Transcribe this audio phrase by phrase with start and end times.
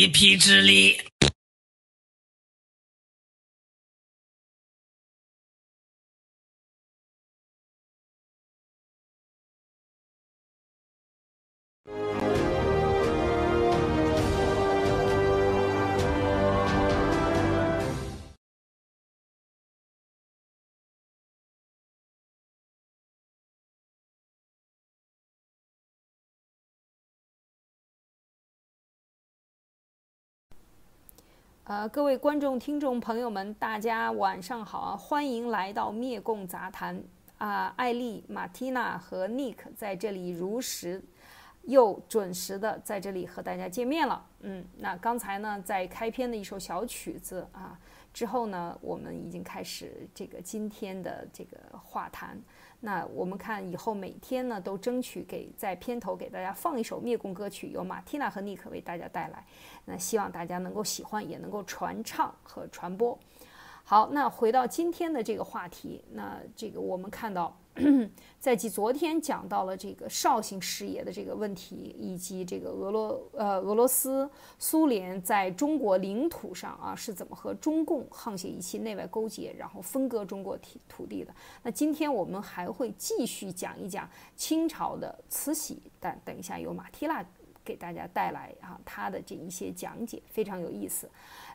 [0.00, 0.98] 一臂之力。
[31.70, 34.96] 呃，各位观众、听众朋友们，大家晚上好啊！
[34.96, 37.00] 欢迎来到灭共杂谈
[37.38, 37.72] 啊！
[37.76, 41.00] 艾丽、马蒂娜和 Nick 在这里如实
[41.62, 44.26] 又准时的在这里和大家见面了。
[44.40, 47.78] 嗯，那刚才呢，在开篇的一首小曲子啊
[48.12, 52.36] 之后呢，我们已经开始这个今天的这个话谈。
[52.80, 59.44] 那我们看以后每天呢，都争取给在片头给大家放一首灭共歌曲，由马蒂娜和尼克为大家带来。
[59.84, 63.18] 那希望大家能够喜欢，也能够传唱和传播。
[63.84, 67.54] 好，那回到今天的这个话题，那这个我们看到，
[68.40, 81.34] 在继昨天讲到了这个绍兴事业的这个问题，以及这个俄罗呃俄罗斯苏联在中国领土上啊是怎么和中共沆瀣一气、内外勾结，然后分割中国土土地的。
[81.62, 87.22] 那今天我们还会继续讲一讲清朝的慈禧，但等一下有马蒂娜
[87.70, 91.08] 给大家带来啊他的这一些讲解，非常有意思。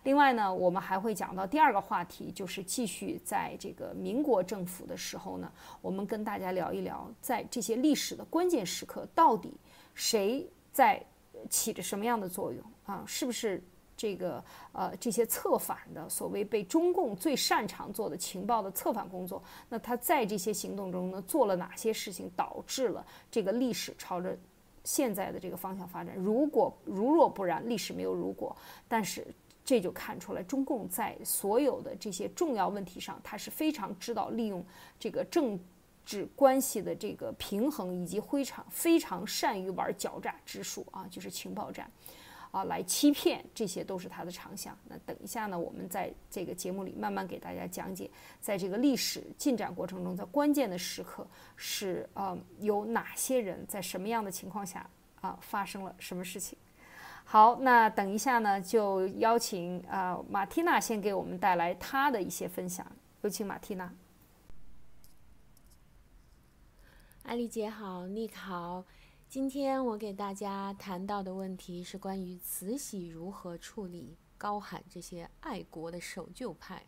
[0.04, 9.54] 另外呢，我们还会讲到第二个话题，就是继续在这个民国政府的时候呢，我们跟大家聊一聊，在这些历史的关键时刻，到底
[9.94, 11.04] 谁在
[11.50, 13.04] 起着什么样的作用啊？
[13.06, 13.62] 是不是
[13.98, 19.44] 这个呃这些策反的所谓被中共最擅长做的情报的策反工作？
[19.68, 24.38] 那他在这些行动中呢，做了哪些事情，导致了这个历史朝着
[24.86, 26.16] 现在的这个方向发展？
[26.16, 28.56] 如果如若不然，历史没有如果，
[28.88, 29.28] 但是。
[29.68, 34.64] 这就看出来，中共在所有的这些重要问题上，他是非常知道利用
[35.00, 35.60] 这个政
[36.06, 41.90] 治关系的这个平衡，以及非常非常善于玩狡诈之术啊，就是情报战，
[42.56, 44.78] 啊，来欺骗，这些都是他的长项。
[44.88, 51.28] 那等一下呢，我们在这个节目里慢慢给大家讲解，在这个历史进展过程中，在关键的时刻
[51.58, 56.58] 是呃有哪些人在什么样的情况下啊发生了什么事情。
[57.26, 62.90] 好，那等一下呢，就邀请啊马蒂娜先给我们带来她的一些分享，
[63.22, 63.94] 有请马蒂娜。
[67.24, 68.86] 艾丽姐好，尼克好，
[69.28, 76.86] 今天我给大家谈到的问题是关于慈禧如何处理高喊这些爱国的守旧派，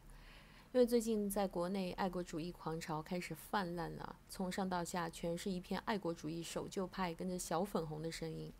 [0.71, 8.53] 因为最近在国内爱国主义狂潮开始泛滥了，从上到下全是一片爱国主义守旧派跟着小粉红的声音。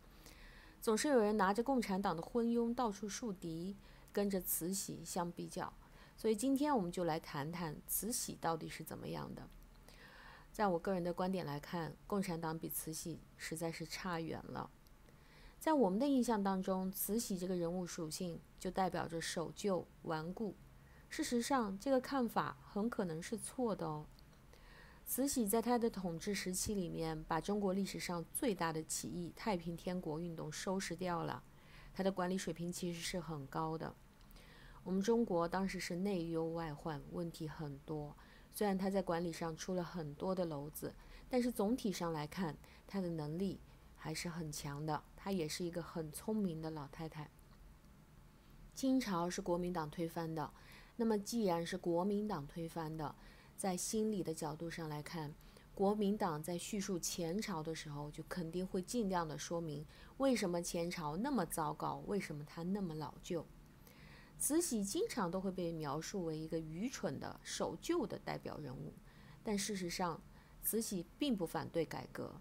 [0.82, 3.74] 总是有人拿着共产党的昏庸到处树敌，
[4.12, 5.72] 跟着慈禧相比较。
[6.14, 9.48] 所以今天我们就来谈谈慈禧到底是怎么样的。
[10.58, 14.68] 在我个人的观点来看，共产党比慈禧实在是差远了。
[15.60, 20.56] 在我们的印象当中，慈禧这个人物属性就代表着守旧顽固。
[21.08, 24.04] 事实上，这个看法很可能是错的哦。
[25.06, 31.40] 慈禧在她的统治时期里面，把中国历史上最大的起义——太平天国运动收拾掉了。
[31.94, 33.94] 她的管理水平其实是很高的。
[34.82, 38.16] 我们中国当时是内忧外患，问题很多。
[38.58, 40.92] 虽然他在管理上出了很多的篓子，
[41.28, 42.56] 但是总体上来看，
[42.88, 43.60] 他的能力
[43.94, 45.00] 还是很强的。
[45.14, 47.30] 他也是一个很聪明的老太太。
[48.74, 50.52] 清朝是国民党推翻的，
[50.96, 53.14] 那么既然是国民党推翻的，
[53.56, 55.32] 在心理的角度上来看，
[55.72, 63.46] 国民党在叙述前朝的时候，就肯定会尽量的说明为什么前朝那么糟糕，为什么它那么老旧。
[64.38, 68.92] 慈禧经常都会被描述为一个愚蠢的守旧的代表人物，
[69.42, 70.22] 但事实上，
[70.62, 72.40] 慈禧并不反对改革。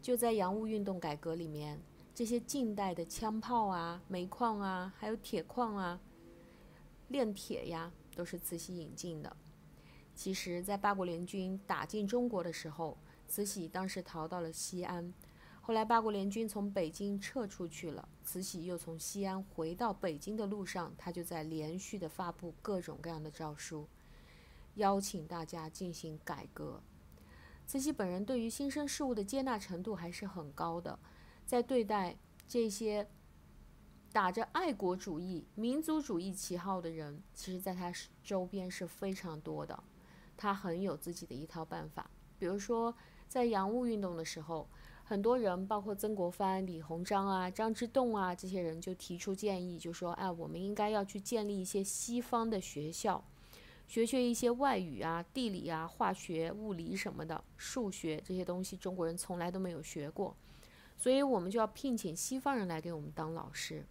[0.00, 1.80] 就在洋务运动改革里面。
[2.14, 6.00] 这些近代的枪炮啊、煤矿啊，还有铁矿啊、
[7.06, 9.36] 炼铁呀，都是慈禧引进的。
[10.16, 12.98] 其实，在八国联军打进中国的时候，
[13.28, 15.14] 慈禧当时逃到了西安。
[15.68, 23.86] 后来，八国联军从北京撤出去了，慈禧又从西安回到北京的路上，她就在连续的发布各种各样的诏书，
[24.76, 26.80] 邀请大家进行改革。
[27.66, 30.98] 慈禧本人对于新生事物的接纳程度还是很高的。
[31.44, 32.16] 在对待
[32.48, 33.06] 这些
[34.10, 37.92] 打着爱国主义、民族主义旗号的人，其实在他
[38.24, 39.84] 周边是非常多的。
[40.34, 42.10] 他很有自己的一套办法。
[42.38, 42.96] 比如说，
[43.28, 44.66] 在洋务运动的时候，
[45.08, 53.24] 很多人，包括曾国藩、李鸿章啊、张之洞啊这些人，就提出建议，就说：“哎，我们应该要去建立一些西方的学校，
[53.86, 60.36] 学学一些外语啊、地理啊、化学、物理什么的，数学这些东西，中国人从来都没有学过。”
[60.98, 63.86] 所以我们就要聘请西方人来给我们当老师，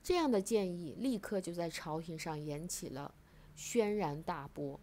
[0.00, 3.12] 这样的建议立刻就在朝廷上引起了
[3.56, 4.78] 轩然大波，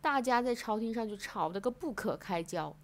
[0.00, 2.76] 大家在朝廷上就吵得个不可开交。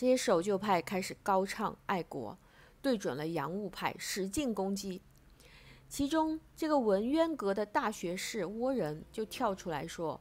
[0.00, 2.38] 这些守旧派开始高唱爱国，
[2.80, 5.02] 对准了洋务派使劲攻击。
[5.90, 10.18] 其中这个文渊阁的大学士倭人就跳出来说：“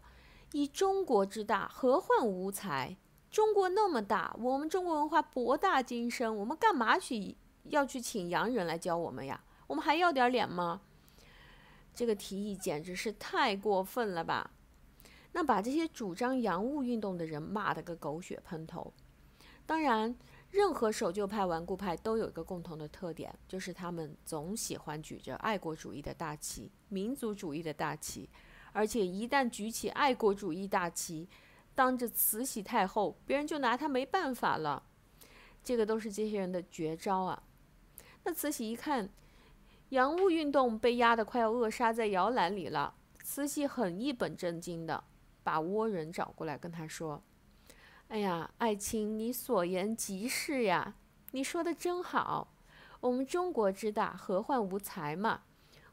[0.52, 2.98] 以中国之大，何患无才？”
[3.32, 9.42] 中国那么大，我们中国文化博大精深，我们干嘛去要去请洋人来教我们呀？
[9.68, 10.82] 我们还要点脸吗？
[11.96, 14.52] 这个提议简直是太过分了吧！
[15.32, 18.94] 那把这些主张洋务运动的人骂得个狗血喷头。
[19.70, 20.16] 当然，
[20.50, 28.28] 任何守旧派、顽固派都有一个共同的特点，就是他们总喜欢举着爱国主义的大旗、民族主义的大旗，
[28.72, 31.30] 而且一旦举起爱国主义大旗，
[31.76, 34.82] 当着慈禧太后，别人就拿他没办法了。
[35.64, 37.44] 这个都是这些人的绝招啊。
[38.24, 39.08] 那慈禧一看，
[39.90, 45.04] 洋务运动被压得快要扼杀在摇篮里了，慈禧很一本正经的
[45.44, 47.22] 把倭人找过来跟他说
[48.10, 50.96] ：“哎呀，爱卿，你所言极是呀，
[51.30, 52.56] 你说的真好。
[53.02, 55.42] 我们中国之大，何患无才嘛？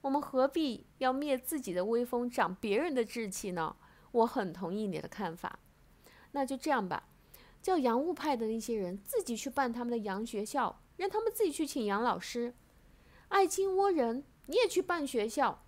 [0.00, 3.76] 我们何必要灭自己的威风，长别人的志气呢？
[4.12, 5.58] 我很同意你的看法。”
[6.32, 7.06] 那就这样吧，
[7.60, 12.54] 叫洋务派的那些人自己去办他们的洋学校，让他们自己去请洋老师。
[13.28, 15.62] 爱卿倭人，你也去办学校，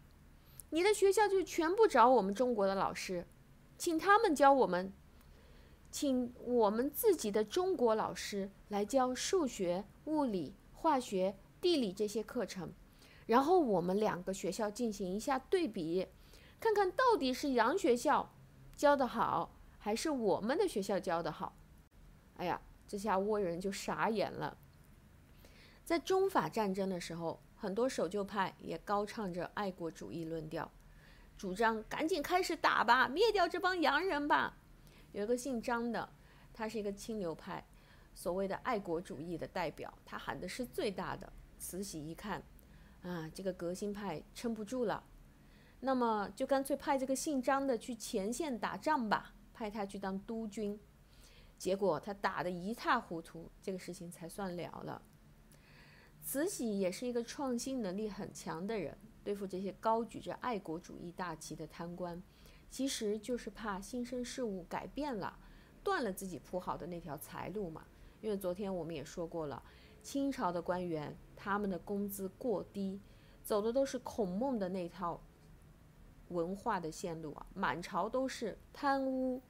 [0.71, 3.27] 你的学校就全部找我们中国的老师，
[3.77, 4.95] 请他们教我们，
[5.91, 12.73] 请我们自己的中国老师来教数学、物理、化学、地理这些课程，
[13.27, 16.07] 然后我们两个学校进行一下对比，
[16.61, 18.35] 看看到底是洋学校
[18.75, 19.55] 教的好。
[19.81, 21.57] 还是我们的学校教的好，
[22.37, 24.59] 哎呀，这下倭人就傻眼了。
[25.85, 30.71] 在中法战争的时候，很多守旧派也高唱着爱国主义论调，
[31.39, 34.58] 主张赶紧开始打吧，灭掉这帮洋人吧。
[35.19, 36.09] 有一个姓张的，
[36.55, 37.67] 他是一个清流派，
[38.15, 41.33] 所谓的爱国主义的代表，他喊的是最大的。
[41.59, 42.41] 慈禧一看，
[43.03, 45.03] 啊，这个革新派撑不住了，
[45.81, 49.35] 那么就干脆派这个姓张的去前线打仗吧。
[49.53, 50.79] 派他去当督军，
[51.59, 55.03] 结果他打得一塌糊涂，这个事情才算了了。
[56.23, 62.23] 慈禧也是一个创新能力很强的人，对付这些高举着爱国主义大旗的贪官，
[62.71, 65.39] 其实就是怕新生事物改变了，
[65.83, 67.87] 断了自己铺好的那条财路嘛。
[68.21, 69.63] 因为昨天我们也说过了，
[70.03, 73.01] 清朝的官员他们的工资过低，
[73.43, 75.21] 走的都是孔孟的那套。
[76.29, 79.41] 文化的线路啊，满朝都是贪污、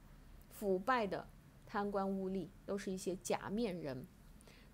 [0.49, 1.27] 腐败的
[1.65, 4.07] 贪官污吏，都是一些假面人，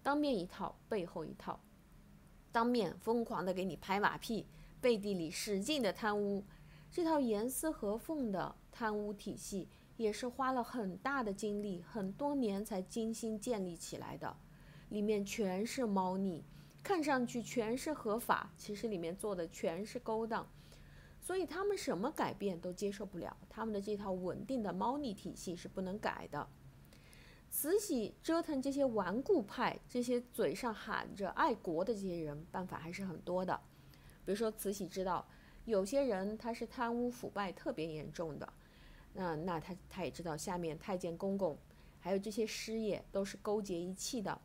[0.04, 1.60] 当面一套，背后一套，
[2.52, 4.46] 当面疯狂的给你拍马屁，
[4.80, 6.44] 背地里使劲的贪污。
[6.96, 14.34] 这套严丝合缝的贪污体系，也是花了很大的精力，很多年才精心建立起来的，
[14.88, 16.46] 里面全是猫腻，
[16.82, 20.48] 看上去全是合法，其实里面做的全是勾当。
[21.20, 26.48] 所以他们什么改变都接受不了，他们的这套稳定的猫腻体系是不能改的。
[27.50, 33.60] 慈禧折腾这些顽固派，这些嘴上喊着爱国的这些人，办法还是很多的。
[34.24, 35.28] 比如说，慈禧知道
[35.66, 38.54] 有些人他是贪污腐败特别严重的，
[39.14, 41.58] 那那他他也知道下面太监公公
[42.00, 44.40] 还有这些师爷都是勾结一气的。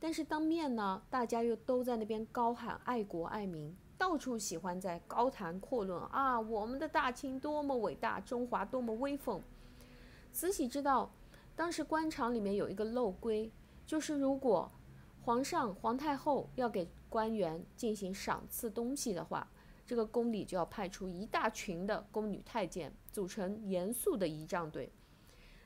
[0.00, 9.40] 但是当面呢，大家又都在那边高喊爱国爱民，到处喜欢在高谈阔论啊，我们的大清多么伟大，中华多么威风。
[10.32, 11.12] 慈禧知道。
[11.54, 13.52] 当时官场里面有一个漏规，
[13.86, 14.72] 就是如果
[15.20, 19.46] 皇上、皇太后要给官员进行赏赐东西的话，
[19.84, 24.92] 这个宫里就要派出一大群的宫女太监，组成严肃的仪仗队。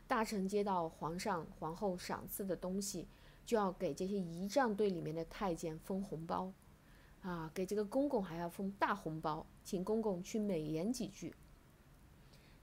[0.08, 3.08] 大臣接到皇上、皇后赏赐的东西，
[3.44, 6.52] 就要给这些仪仗队里面的太监封红包，
[7.22, 11.34] 啊，给这个公公还要封大红包，请公公去美言几句。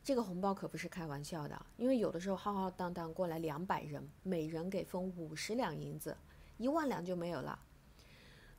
[0.04, 6.18] 这个红包可不是开玩笑的，因为有的时候浩浩荡荡过来两百人，每人给封五十两银子，
[6.58, 7.58] 一万两就没有了。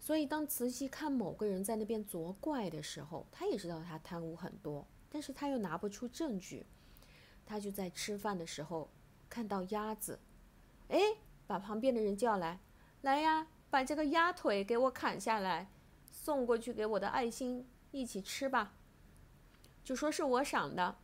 [0.05, 6.67] 所以当慈禧看某个人在那边作怪的时候，她也知道他贪污很多，但是他又拿不出证据。
[7.47, 8.91] 他就在吃饭的时候
[9.31, 10.21] 看到鸭子，
[10.89, 10.99] 哎，
[11.47, 12.61] 把旁边的人叫来，
[13.01, 15.71] 来呀，把这个鸭腿给我砍下来，
[16.13, 18.75] 送过去给我的爱心一起吃吧，
[19.83, 20.99] 就说是我赏的。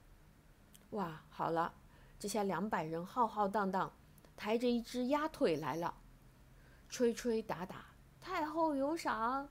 [0.91, 1.73] 哇，好了，
[2.19, 3.95] 这下两百人浩浩荡荡，
[4.37, 5.95] 抬着一只鸭腿来了，
[6.91, 7.87] 吹吹打打，
[8.21, 9.49] 太后有赏，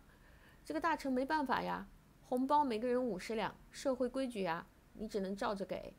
[0.64, 1.88] 这个大臣没办法呀，
[2.22, 5.94] 红包每个人五十两，社会规矩呀，你只能照着给。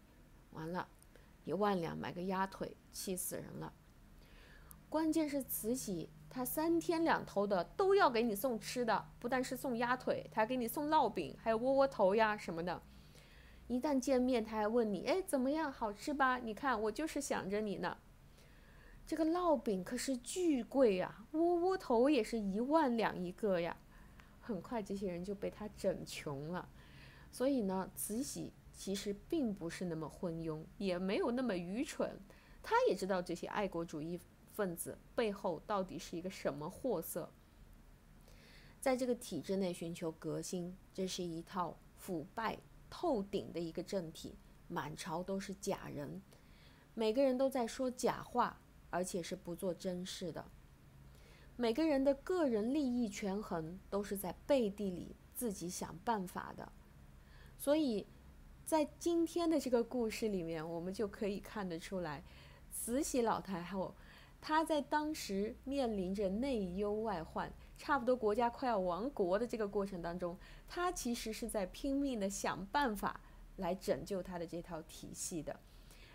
[0.52, 0.88] 完了，
[1.44, 3.72] 一万两买个鸭腿，气死人了。
[4.88, 12.80] 关键是慈禧，她三天两头的都要给你送吃的，不但是送鸭腿，她还给你送烙饼，还有窝窝头呀什么的。
[13.66, 15.70] 一旦见面，她还问你：“哎，怎么样？
[15.70, 16.38] 好吃吧？
[16.38, 17.96] 你看，我就是想着你呢。
[19.10, 23.76] 这个烙饼可是巨贵呀，窝窝头也是一万两一个呀。
[24.40, 26.68] 很快，这些人就被他整穷了。
[27.32, 32.20] 所以呢，慈禧其实并不是那么昏庸，也没有那么愚蠢。
[32.62, 34.16] 他也知道这些爱国主义
[34.52, 37.32] 分子背后到底是一个什么货色。
[38.80, 42.56] 在这个体制内寻求革新，这是一套腐败。
[42.88, 44.38] 透顶的一个政体，
[44.68, 46.22] 满朝都是假人，
[46.94, 48.60] 每个人都在说假话，
[48.90, 50.44] 而且是不做真事的。
[51.56, 56.72] 每个人的个人利益权衡都是在背地里自己想办法的。
[57.56, 58.06] 所以，
[58.64, 62.22] 在今天的这个故事里面，我们就可以看得出来，
[62.70, 63.94] 慈禧老太后
[64.40, 67.52] 她在当时面临着内忧外患。
[67.76, 73.20] 差不多国家快要亡国的这个过程当中，她其实是在拼命的想办法
[73.56, 75.58] 来拯救她的这套体系的。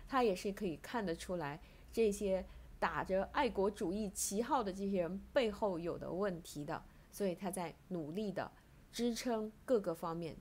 [0.08, 1.60] 她也是可以看得出来，
[1.92, 2.44] 这些
[2.78, 8.50] 打着爱国主义旗号的这些人背后有的问题的，所以他在努力的
[8.92, 10.36] 支撑各个方面，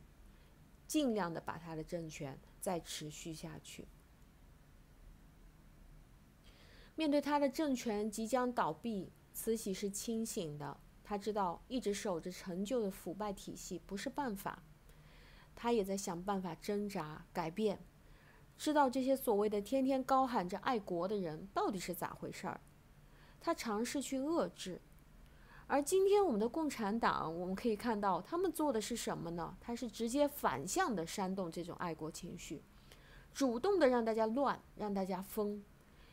[0.88, 3.88] 尽量的把他的政权再持续下去。
[6.96, 10.77] 面对他的政权即将倒闭，慈禧是清醒的。
[11.04, 14.63] 他知道一直守着陈旧的腐败体系不是办法，
[15.54, 17.86] 他也在想办法挣扎改变。
[18.57, 22.59] 知道这些所谓的天天高喊着爱国的人到底是咋回事儿，
[23.39, 24.81] 他尝试去遏制。
[25.67, 29.57] 而今天我们的共产党，我们可以看到他们做的是什么呢？
[29.59, 32.62] 他是直接反向的煽动这种爱国情绪，
[33.33, 35.63] 主动的让大家乱，让大家疯，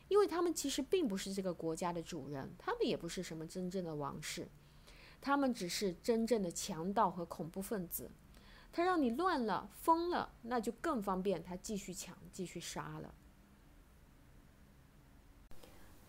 [0.08, 4.48] 因为他们其实并不是这个国家的主人，他们也不是什么真正的王室。
[5.20, 8.10] 他们只是真正的强盗和恐怖分子，
[8.72, 13.14] 他让你乱了、疯了，那就更方便他继续抢、继续杀了。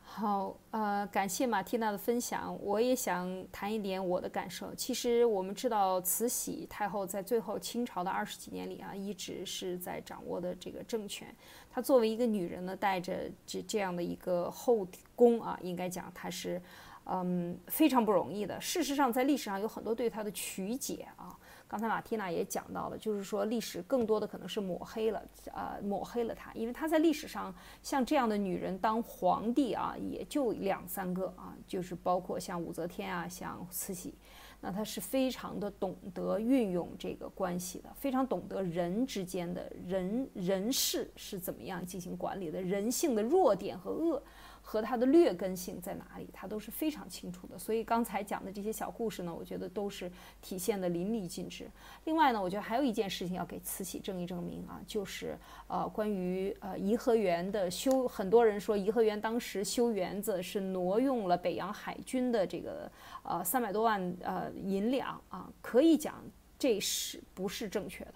[0.01, 4.73] 好，呃，感谢马蒂娜的分享，我也想谈一点我的感受。
[4.75, 11.35] 其实我们知道，慈禧太后在最后清朝的二十几年里啊，一直是在掌握的这个政权。
[11.69, 16.61] 她作为一个女人呢，带着这这样的一个后宫啊，应该讲她是。
[17.05, 18.61] 嗯，非常不容易的。
[18.61, 21.37] 事实上，在历史上有很多对他的曲解啊。
[21.73, 25.19] 刚才马蒂娜也讲到了，就是说历史更多的可能是抹黑了，
[25.51, 27.51] 呃，抹黑了他，因为他在历史上
[27.81, 34.13] 像这样的女人当皇帝啊，也就两三个啊，就是包括像武则天啊，像慈禧，
[34.61, 44.21] 那她是非常的懂得运用这个关系的，非常懂得人之间的人人事是怎么样进行管理的，人性的弱点和恶。
[44.65, 47.59] 和它的劣根性在哪里，他都是非常清楚的。
[47.59, 50.09] 所以刚才讲的这些小故事呢，我觉得都是
[50.41, 51.69] 体现的淋漓尽致。
[52.05, 62.89] 另外呢，我觉得还有一件事情要给慈禧正一正名啊，就是呃关于呃颐和园的修，很多人说颐和园当时修园子是挪用了北洋海军的这个
[63.23, 66.23] 呃三百多万呃银两啊，可以讲
[66.57, 68.13] 这是不是正确的？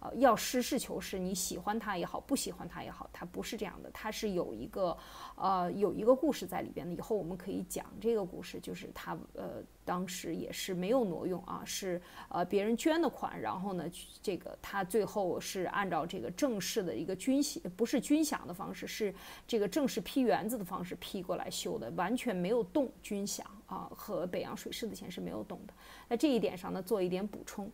[0.00, 4.96] 呃，要实事求是，你喜欢他也好，不喜欢他也好，他不是这样的，他是有一个，
[5.34, 6.94] 呃，有一个故事在里边的。
[6.94, 13.84] 以后我们可以讲这个故事，就是他，呃，当时也是没有挪用啊，是呃别人捐的款，然后呢，
[14.22, 19.14] 这个他最后是按照这个正式的一个军饷，不是军饷的方式，是
[19.46, 25.74] 这个正式批园子的方式批过来修的，完全没有动军饷啊，和北洋水师的钱是没有动的。
[26.08, 27.70] 在这一点上呢，做一点补充。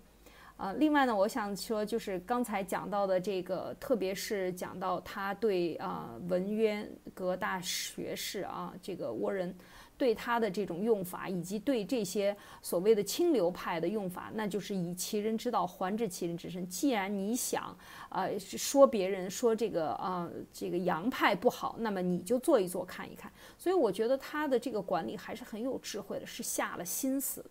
[0.57, 9.53] 呃，另外呢，我想说，就是刚才讲到的这个，特别是讲到他对啊文渊阁大学士啊这个倭人
[9.99, 16.65] 对他的这种用法，以及对这些所谓的清流派的用法，那就是以其人之道还治其人之身。
[16.69, 17.77] 既然你想
[18.09, 23.31] 呃说别人说这个啊这个洋派不好，那么你就做一做看一看。
[23.59, 27.51] 所以我觉得他的这个管理还是很有智慧的，是下了心思的。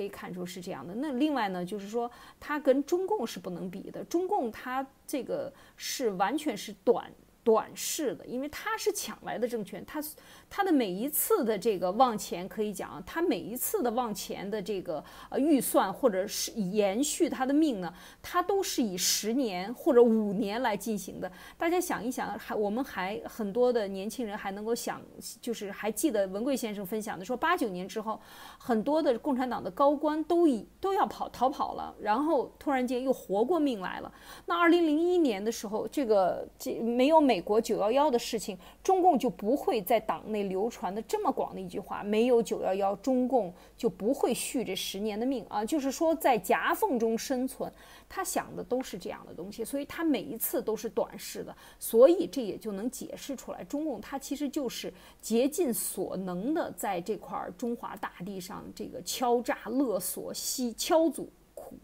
[0.00, 0.94] 可以看出是这样的。
[0.94, 4.02] 那另外呢，就是说，它跟中共是不能比的。
[4.04, 7.12] 中共它这个是完全是短。
[7.50, 10.00] 短视的，因为他是抢来的政权，他
[10.48, 17.92] 他的每一次的这个往前可以讲，他每一次的往前的这个呃预算或者是延续他的命呢，
[18.22, 21.32] 他都是以十年或者五年来进行的。
[21.58, 25.02] 大家想一想，还我们还很多的年轻人还能够想，
[25.40, 28.20] 就是还记得文贵先生分享的说，八九年之后，
[28.58, 34.12] 很多的共产党的高官都已都要跑逃跑了，然后突然间又活过命来了。
[34.46, 37.20] 那二零零一年的时候，这个这没有。
[37.30, 45.64] 美美国九幺幺的事情，中共就不会在党内流传的这么广的一句话：没有九幺幺，中共就不会续这十年的命啊！
[45.64, 47.72] 就是说，在夹缝中生存，
[48.10, 61.26] 他想的都是这样的东西，所以他每一次都是短视的，所以这也就能解释出来，中共他其实就是竭尽所能的在这块中华大地上这个敲诈勒索、吸敲阻、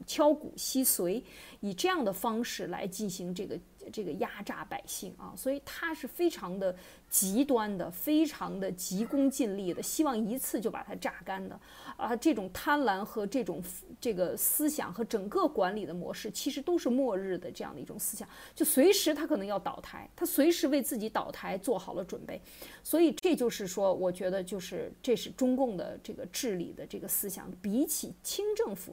[0.06, 1.22] 敲鼓吸髓，
[1.60, 3.58] 以这样的方式来进行这个。
[3.92, 6.74] 这个压榨百姓啊，所以他是非常的
[7.08, 11.56] 极端的，非常的急功近利的，希望一次就把它榨干的
[11.96, 12.16] 啊。
[12.16, 13.62] 这种贪婪和这种
[14.00, 22.42] 这个思想和整个管理的模式，其实都是末日的这样的一种思想，就随时他可能要倒台，他随时为自己倒台做好了准备。
[22.82, 28.92] 所以这就是说，我觉得就是这是中共的这个治理的这个思想，比起清政府。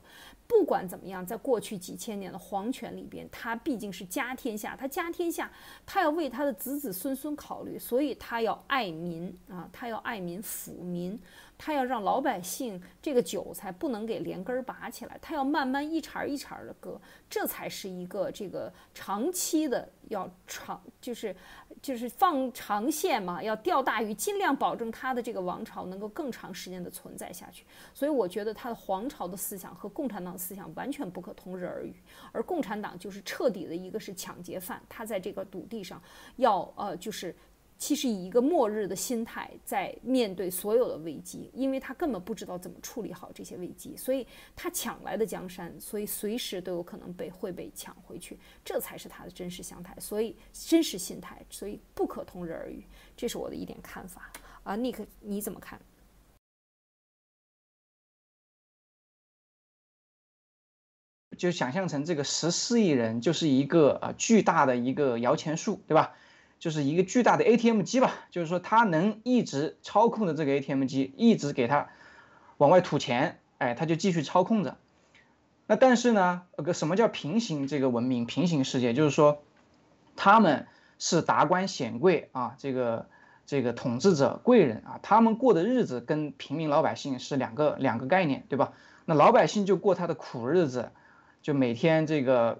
[0.55, 5.51] 不管怎么样，在过去几千年的皇权里边，他毕竟是家天下，他家天下，
[5.85, 11.19] 他要为他的子子孙孙考虑，所以他要爱民啊，他要爱民抚民。
[11.65, 16.99] 他要让老百姓这个韭菜不能给连根儿拔起来，他要慢慢一茬一茬的割，
[17.29, 21.33] 这才是一个这个长期的要长，就是
[21.81, 27.63] 就是放长线嘛，要钓大鱼，尽量保证他的这个王朝能够更长时间的存在下去。
[27.93, 31.95] 所以我觉得他的皇朝的思想和共产党思想完全不可同日而语，
[32.33, 36.01] 而共产党就是彻底的一个是抢劫犯，他在这个土地上
[36.35, 37.33] 要呃就是。
[37.83, 52.85] 其实以一个末日的心态在面对所有的危机，因为他根本不知道怎么处理好这些危机，所以他抢来的江山，所以随时都有可能被会被抢回去，这才是他的真实相态，所以真实心态，所以不可同日而语，
[53.17, 54.31] 这是我的一点看法
[54.63, 55.77] 啊，Nick 你怎么看？
[61.37, 66.15] 就想象成这个十四亿人就是一个呃巨大的一个摇钱树，对吧？
[66.63, 71.89] 就是一个巨大的 ATM 机吧，就是说它能一直操控着这个 ATM 机，一直给它
[72.55, 74.77] 往外吐钱，哎，它就继续操控着。
[75.67, 78.93] 那但是呢，呃，个什么叫平行这个文明，平行世界？
[78.93, 79.43] 就是说
[80.15, 80.65] 他们
[80.99, 83.07] 是达官显贵啊，这个
[83.45, 88.71] 这个统治者贵人啊，他们过的日子跟平民老百姓是两个两个概念，对吧？
[89.03, 90.93] 那老百姓就过他的苦日子，
[91.41, 92.59] 就每天这个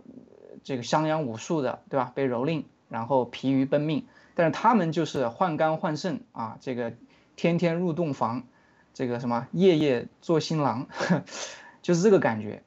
[0.66, 2.12] 这个襄阳武术的，对吧？
[2.14, 2.66] 被蹂躏。
[2.94, 6.94] 然后疲于奔命，但是他们就是换肝换肾啊，这个
[7.36, 8.44] 天天入洞房，
[8.94, 10.86] 这个什么夜夜做新郎，
[11.82, 12.62] 就是这个感觉。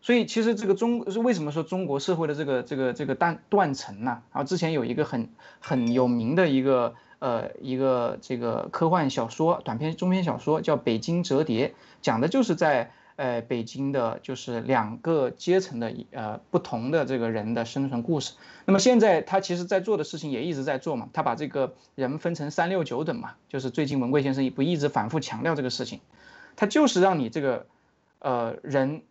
[0.00, 4.22] 所以其实这个中是为什么说中国社会的这个这个这个断断层呢？
[4.32, 11.68] 然后之前有一个很很有名的一个呃一个这个科幻小说短篇中篇小说叫《北京折叠》，
[12.00, 12.92] 讲的就是在。
[13.22, 18.32] 呃北京的就是两个阶层的呃不同的这个人的生存故事。
[18.64, 26.00] 那么现在他其实在做的事情也一直在做嘛，他把这个人分成三六九等嘛，就是最近文贵先生也不一直反复强调这个事情，
[26.56, 27.66] 他就是让你这个
[28.18, 29.02] 呃人。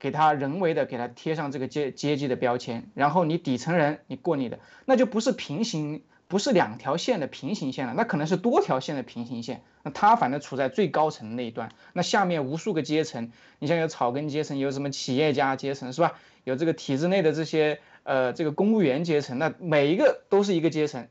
[0.00, 9.62] 给他人为的给他贴上这个阶阶级的标签，然后你底层人你过你的，那就不是平行，不是两条线的平行线了，那可能是多条线的平行线。
[9.82, 16.12] 那他反正处在最高层那一段，那下面无数个阶层，你像有草根阶层，有什么企业家阶层是吧？
[16.44, 21.08] 有这个体制内的这些呃这个公务员阶层，那每一个都是一个阶层，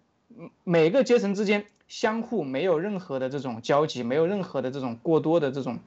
[0.64, 5.80] 每个阶层之间相互没有任何的这种交集，没有任何的这种过多的这种。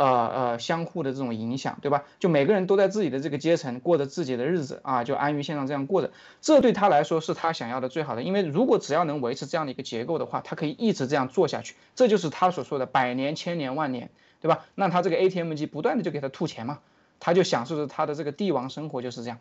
[0.00, 2.04] 呃呃，相互的这种影响，对吧？
[2.18, 6.10] 就每个人都在自己的这个阶层过着自己的日子啊，就安于现状这样过着，
[6.40, 8.22] 这对他来说是他想要的最好的。
[8.22, 14.08] 因为如果只要能维持这样的一个结构的话，他可以一直这样做下去，这就是他所说的百年、千年、万年，
[14.40, 14.64] 对吧？
[14.74, 16.78] 那他这个 ATM 机不断的就给他吐钱嘛，
[17.18, 19.38] 他就享受着他的这个帝王生活就是这样。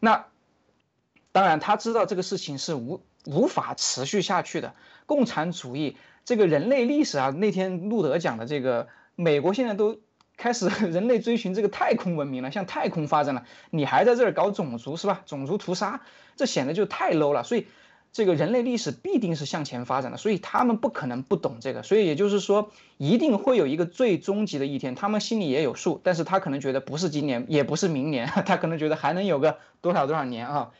[0.00, 0.26] 那
[1.32, 4.74] 当然他知道这个事情是无无法持续下去的。
[5.06, 8.86] 共产主义这个人类历史啊，那天路德讲的这个。
[9.16, 9.98] 美国现在都
[10.36, 15.22] 开始 人类追寻这个太空文明了，向太空发展了，你还在这儿搞种族是吧？
[15.26, 16.00] 种族屠杀，
[16.36, 17.44] 这显得就太 low 了。
[17.44, 17.66] 所以，
[18.12, 21.82] 这个人类历史必定是向前发展的，所以他们不可能不懂这个。
[21.82, 26.00] 所以也就是说，一定会有一个最终极的一天，他们心里也有数。
[26.02, 30.70] 但是他可能觉得不是今年，也不是明年， 他可能觉得还能有个多少多少年啊。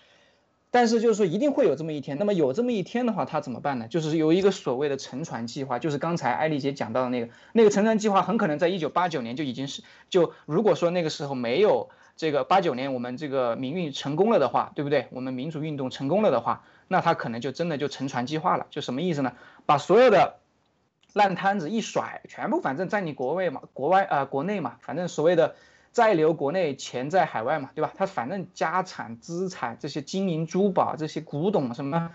[0.75, 3.87] 但是就是说一定会有这么一天，那么有这么一天的话，他怎么办呢？
[3.87, 15.07] 就是有一个所谓的沉船计划，就是刚才艾丽姐讲到的那个那个沉船计划，很可能在一九八九年就已经是就如果说那个时候没有这个八九年我们这个民运成功了的话，对不对？
[15.11, 19.35] 我们民主运动成功了的话，那他可能就真的就沉船计划了，就什么意思呢？
[19.67, 20.41] 把所有的
[21.13, 25.55] 烂摊子一甩，全部反正在你国外嘛，国外啊国内嘛，反正所谓的。
[25.95, 27.93] 在留国内，钱在海外嘛，对吧？
[27.97, 32.11] 他反正家产、资产这些金银珠宝、这些古董什么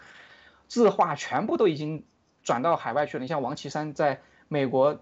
[0.68, 2.04] 字画，全部都已经
[2.44, 3.22] 转到海外去了。
[3.22, 5.00] 你像王岐山在美国，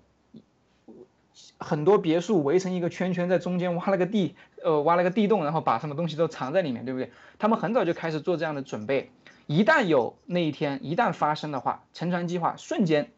[1.57, 7.11] 很多别墅围成一个圈圈，在中间挖了个地，呃，挖了个地洞，然后把什么东西都藏在里面，对不对？
[7.39, 9.09] 他们很早就开始做这样的准备。
[9.47, 13.09] 一旦有那一天，一旦发生的话，沉船计划瞬间，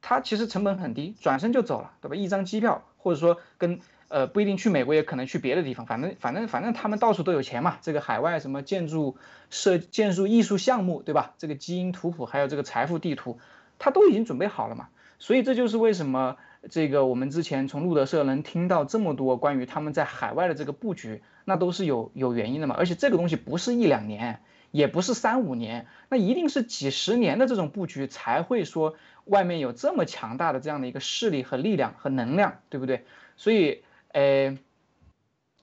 [0.00, 2.16] 它其实成本很低，转身就走了，对吧？
[2.16, 3.78] 一张机票，或者说跟。
[4.08, 5.86] 呃，不一定去美国，也可能去别的地方。
[5.86, 7.78] 反正，反正，反正他们到处都有钱嘛。
[7.80, 9.16] 这个海外什么建筑
[9.50, 11.34] 设、建筑艺术项目，对吧？
[11.38, 13.38] 这个基因图谱，还有这个财富地图，
[13.78, 14.88] 他都已经准备好了嘛。
[15.18, 16.36] 所以这就是为什么
[16.68, 22.76] 这个我们之前从路德社能听到这么多关于他们在海外的这个布局，那都是有有原因的嘛。
[22.78, 24.40] 而且这个东西不是一两年，
[24.70, 33.06] 也不是三五年，那一定是几十年的这种布局才会说外面有这么强大的这样的一个势力和力量和能量，对不对？
[33.38, 33.82] 所以。
[34.14, 34.58] 诶，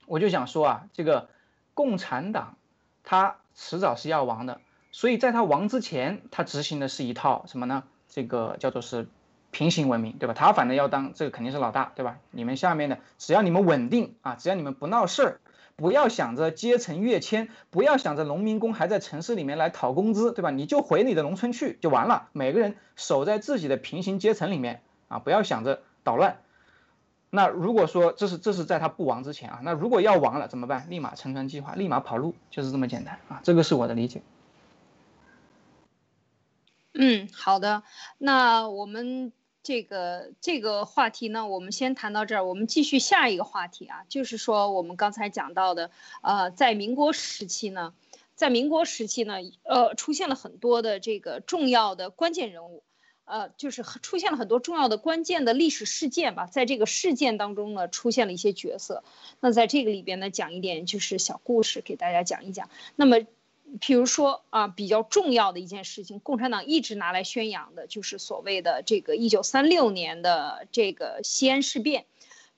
[0.08, 1.30] 我就想说啊，这个
[1.74, 2.58] 共产党，
[3.04, 4.60] 他迟早是要亡的，
[4.92, 7.84] 所以在他亡之前，他执行的是一套什么呢？
[8.10, 9.08] 这个叫做是
[9.52, 10.34] 平行文明，对吧？
[10.34, 12.20] 他反正要当这个肯定是老大，对吧？
[12.30, 15.40] 你们下面的，只要你们稳定啊，只要你们不闹事儿，
[15.78, 20.52] 不要想着阶层跃迁，不要想着农民工还在城市里面来讨工资，对吧？
[20.52, 26.42] 你就回你的农村去就完了，每个人守在自己的平行阶层里面啊，不要想着捣乱。
[27.34, 30.89] 那如果说这是这是在他不亡之前啊，那如果要亡了怎么办？
[30.89, 33.39] 立马沉船计划，立马跑路，就是这么简单啊。
[33.41, 34.22] 这个是我的理解。
[36.94, 37.84] 嗯，好的。
[38.17, 39.32] 那我们
[39.63, 42.44] 这个这个话题呢，我们先谈到这儿。
[42.44, 45.89] 我们继续下一个话题啊，就是说我们刚才讲到的，
[46.22, 47.94] 呃，在民国时期呢，
[48.36, 52.84] 在民国时期呢，呃，出现了很多的这个重要的关键人物。
[53.32, 59.06] 呃，就是出现了很多重要的关键的历史事件吧，在这个事件当中呢，出现了一些角色。
[59.39, 62.70] 那在这个里边呢，讲一点就是小故事，给大家讲一讲。
[62.98, 63.26] 那么，
[63.80, 72.08] 比如说啊，比较重要的一件事情，共产党一直拿来宣扬的，就是所谓的这个一九三六年的这个西安事变。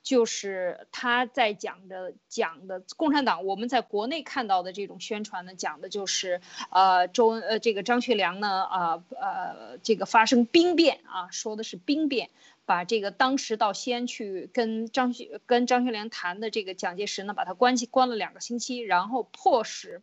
[0.04, 12.28] 就是他在讲的讲的共产党，我们在国内看到的这种宣传呢，讲的就是，呃，周恩呃这个张学良呢，啊呃这个发生兵变啊，说的是兵变，
[12.66, 20.02] 把这个当时到西安去跟张学跟张学良谈的这个蒋介石呢，把他关起关了两个星期，然后迫使，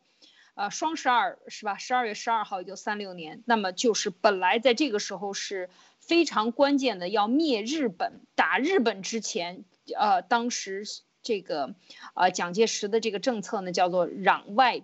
[0.56, 1.78] 呃双十二是吧？
[1.78, 9.64] 十二月十二号，一九三六年，那么就是本来在这个时候是非常关键的，要灭日本，打日本之前。
[9.98, 10.84] 呃，当时
[11.22, 11.76] 这个，
[12.14, 14.84] 呃，蒋介石的这个政策呢，叫做攘外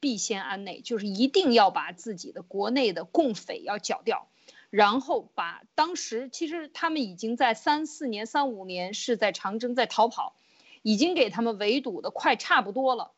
[0.00, 4.28] 必先安内，就是一定要把自己的国内的共匪要剿掉。
[4.70, 10.36] 然后把当时其实他们已经在三四年、三五年是在长征在逃跑，
[10.82, 13.12] 已经给他们围堵的快差不多了。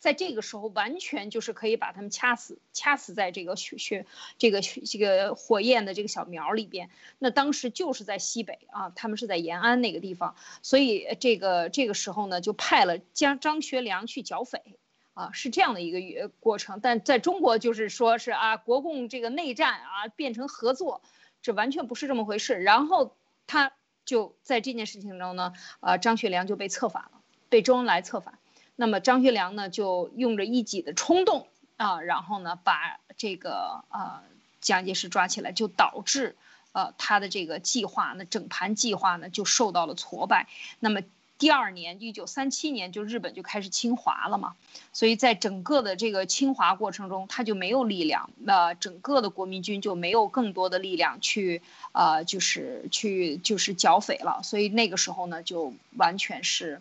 [0.00, 4.06] 在这个时候，完全就是可以把他们掐死，掐死在这个雪雪
[4.38, 6.88] 这个这个火焰的这个小苗里边。
[7.18, 14.78] 那当时就是在西北啊，他们是在延安那个地方，所以这个这个时候呢，就派了将张学良去剿匪
[15.12, 16.80] 啊，是这样的一个过程。
[16.82, 21.02] 但在中国就是说是啊，国共这个内战啊变成合作，
[21.42, 22.54] 这完全不是这么回事。
[22.54, 23.14] 然后
[23.46, 23.72] 他
[24.06, 28.39] 就在这件事情中呢，啊，张学良就被策反了，被周恩来策反。
[28.80, 34.22] 那么张学良呢，就用着一己的冲动啊，然后呢，把这个呃
[34.62, 36.34] 蒋介石抓起来，就导致
[36.72, 40.48] 呃他的这个计划呢，整盘计划呢就受到了挫败。
[40.78, 41.02] 那么
[41.36, 44.56] 第二年，一九三七年，就日本就开始侵华了嘛，
[44.94, 51.60] 所以在整个的这个侵华过程中，他就没有力量，那整个的国民军就没有更多的力量去
[51.92, 54.40] 呃，就是去就是剿匪了。
[54.42, 56.80] 所以那个时候呢，就完全是。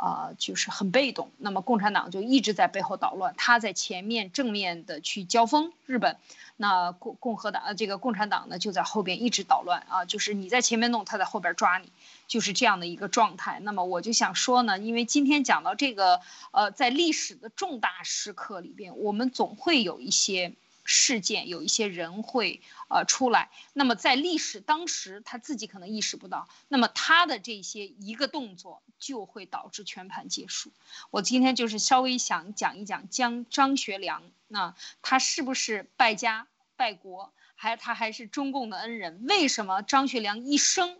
[0.00, 1.30] 啊，就是很被动。
[1.36, 6.16] 那么共产党就一直在背后捣乱，他在前面正面的去交锋日本，
[6.56, 11.92] 那共共和党呃这个共产党呢就在后边一直捣乱啊，就是你在前面弄，他在后边抓你，
[12.26, 13.60] 就是这样的一个状态。
[13.60, 20.54] 那么我就想说呢，因为今天讲到这个，呃，在历史的重大时刻里边，我们总会有一些。
[20.84, 30.72] 事件有一些人会呃出来，那么在历史当时他自己可能意识不到，那么他的这些一个动作就会导致全盘结束。
[31.10, 39.24] 我今天就是稍微想讲一讲江张学良，那他是不是败家败国，还他还是中共的恩人？
[39.28, 40.98] 为什么张学良一生？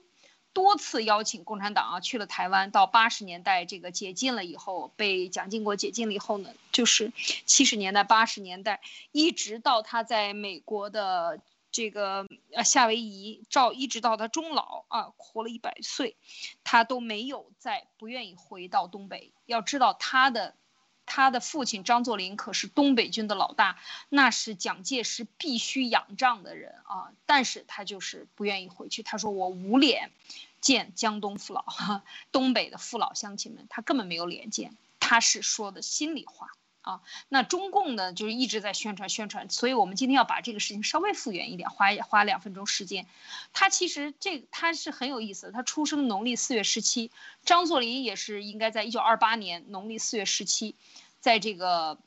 [0.52, 7.12] 多次邀请共产党啊去了台湾，到八十年代这个解禁了以后，被蒋经国解禁了以后呢，就是
[7.46, 8.80] 七十年代、八十年代，
[9.12, 16.16] 一直到他在美国的这个呃夏威夷照，一直到他终老啊，活了一百岁，
[16.64, 19.32] 他都没有再不愿意回到东北。
[19.46, 20.56] 要知道他的。
[21.12, 27.10] 他的父亲张作霖可是东北军的老大，那是蒋介石必须仰仗的人啊！
[27.26, 29.02] 但是他就是不愿意回去。
[29.02, 30.12] 他说：“我无脸
[30.60, 31.64] 见江东父老，
[32.30, 37.00] 东北的父老乡亲们，他根本没有脸见。”他是说的心里话啊。
[37.28, 43.06] 那中共呢，就是一直在宣传宣传，所以我们今天要把这个事情稍微复原一点，花花两分钟时间。
[43.52, 45.50] 他其实这他是很有意思。
[45.52, 47.10] 他出生农历四月十七，
[47.44, 50.74] 张作霖也是应该在一九二八年农历四月十七。
[51.20, 51.98] 在这个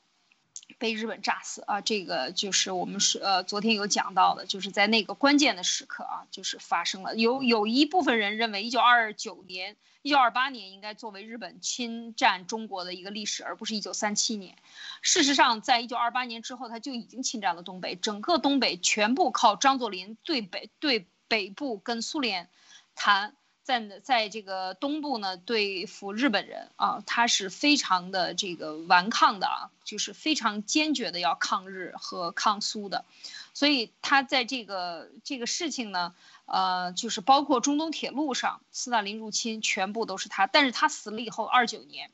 [0.78, 7.14] 被日本炸死啊，这个就是我们是呃昨天有讲到的，就是在那个关键的时刻啊，就是发生了。
[7.16, 14.56] 有有一部分人认为，一九二九年、一九二八年应该作为日本侵占中国的一个历史，而不是一九三七年。
[15.02, 22.48] 事实上，在一九二八年之后，他就已经侵占了东北，整个东北全部靠张作霖对北对北部跟苏联
[22.94, 23.36] 谈。
[23.64, 33.06] 在在这个东部呢，对付日本人啊，他是非常的这个顽抗的啊，就是非常坚决的要抗日和抗苏的，
[33.54, 40.46] 所以他在这个这个事情呢，呃，就是包括中东铁路上斯大林入侵，全部都是他。
[40.46, 42.10] 但是他死了以后，二九年，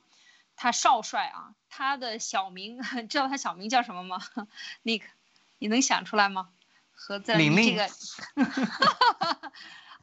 [0.55, 4.23] 他少帅啊，他的小名 知道他小名叫什么吗
[4.85, 5.03] ？Nick，
[5.59, 6.51] 你能想出来吗？
[6.95, 7.91] 和在这个。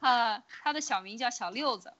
[0.00, 1.92] 呃，他的小名叫小六子，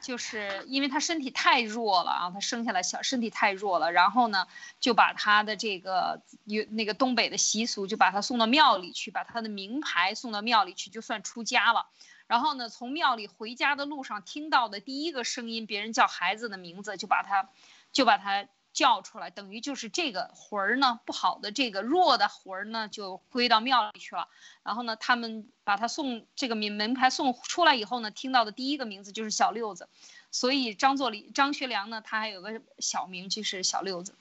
[0.00, 4.46] 就是因为他身体太弱了啊，他生下来小身体太弱了，然后呢，
[4.80, 11.86] 就把他的这个有那个东北的习俗，就把他送到庙里去，把他的名牌送到庙里去，就算出家了。
[12.26, 17.48] 然后呢，从庙里回家的路上听到的第一个声音，别人叫孩子的名字，就把他，
[17.92, 18.48] 就把他。
[18.76, 24.28] 叫出来，等于就是这个魂儿呢，不好的这个弱的魂儿呢，就归到庙里去了。
[24.62, 29.88] 然后呢，他们把他送这个名门牌送出来以后呢，听到的第一个名字就是小六子，
[30.30, 34.14] 所以张作霖、张学良呢，他还有个小名就是小六子。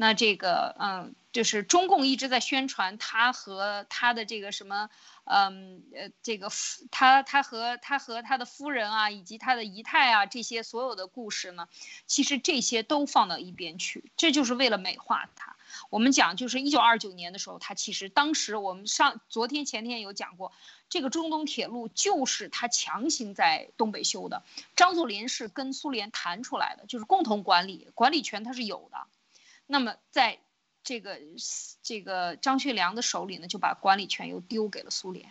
[0.00, 4.88] 那这个，嗯，就是中共一直在宣传他和他的这个什么。
[5.24, 11.68] 嗯，呃，这个夫他他和他和他的夫人啊，以及他的姨太啊，这些所有的故事呢，
[12.06, 15.54] 其实这些都放到一边去，这就是为了美化他。
[15.90, 20.50] 我们讲，就是一九二九年的时候，他其实当时我们上昨天前天有讲过，
[20.88, 24.42] 这个中东铁路就是他强行在东北修的。
[24.74, 28.98] 张作霖是跟苏联谈出来的，就是共同管理，管理权他是有的。
[29.70, 30.38] 那么在。
[30.82, 31.20] 这个
[31.82, 35.30] 这个张学良的手里呢，就把管理权又丢给了苏联，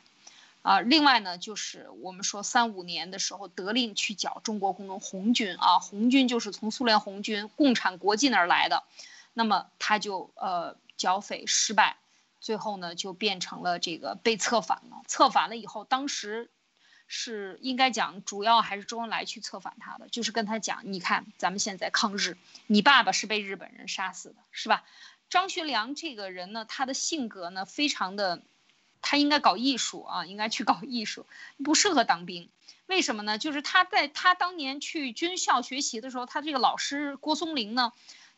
[0.62, 8.84] 啊，另外呢，就是我们说三五年的时候得令去剿中国工农红军啊，红军就是从苏联红军共产国际那儿来的，
[9.34, 11.97] 那么他就呃剿匪失败，
[12.39, 15.02] 最后呢就变成了这个被策反了。
[15.08, 16.52] 策反了以后，当时
[17.12, 24.84] 是应该讲主要还是周恩来去策反他的，就是跟他讲，你看咱们现在抗日，你爸爸是被日本人杀死的，是吧？
[25.30, 28.43] 张学良这个人呢，他的性格呢非常的，
[29.02, 31.26] 他应该搞艺术啊，应该去搞艺术，
[31.63, 32.50] 不适合当兵。
[32.86, 33.38] 为什么呢？
[33.39, 37.91] 就是他在他当年去军校学习的时候，他这个老师郭松龄呢。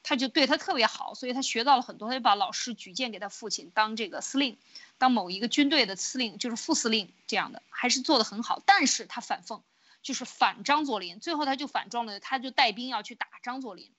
[0.04, 2.10] 他就对他特别好，所以他学到了很多。
[2.10, 4.58] 他就把老师举荐给他父亲当这个司令，
[4.98, 8.62] 当某一个军队的司令，就是副司令这样的，还是做的很好。
[8.66, 9.62] 但是他反奉，
[10.02, 11.20] 就是反张作霖。
[11.20, 13.92] 最后他就反撞了，他就带兵要去打张作霖。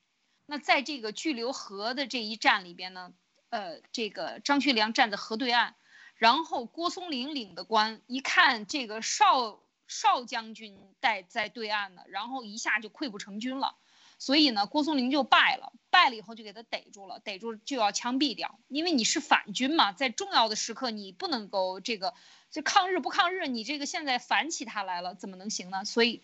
[0.45, 3.13] 那在这个巨流河的这一战里边呢，
[3.49, 5.73] 呃，这个张学良站在河对岸，
[6.15, 13.75] 然后郭松龄领的官一看这个少少将军带在对岸呢，然后一下就溃不成军了。
[14.23, 22.13] 所以呢，郭松龄就败了，败了以后就给他逮住了，逮住就要枪毙掉，因为你是反军嘛，在重要的时刻你不能够这个，
[22.49, 25.83] 这抗日不抗日，你这个现在反起他来了，怎么能行呢？
[25.83, 26.21] 所以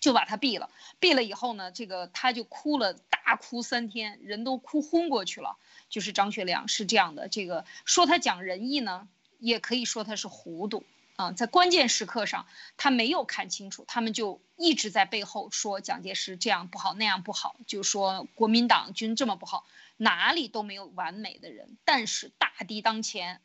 [0.00, 0.68] 就把他毙了，
[1.00, 5.56] 毙了以后呢，这个他就哭了，大哭三天，人都哭昏过去了。
[5.88, 9.06] 就是张学良是这样的，这个说他讲仁义呢，
[9.38, 10.82] 也可以说他是糊涂。
[11.22, 19.64] 啊，在关键时刻上，他没有看清楚，他们就一直在背后说蒋介石这样不好那样不好，就说国民党军这么不好，
[19.96, 21.76] 哪里都没有完美的人。
[21.84, 23.40] 但是大敌当前，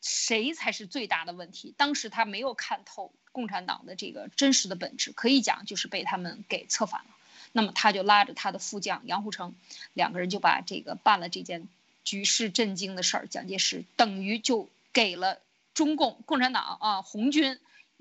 [0.00, 1.74] 谁才是最大的问题？
[1.76, 7.10] 当时他没有看透共产党的这个真实的本质，可以讲就是被他们给策反了。
[7.50, 9.54] 那么他就拉着他的副将杨虎城，
[9.92, 11.66] 两个人就把这个办了这件
[12.04, 15.40] 举世震惊的事儿，蒋介石等于就给了。
[15.74, 17.58] 中共共产党啊，红军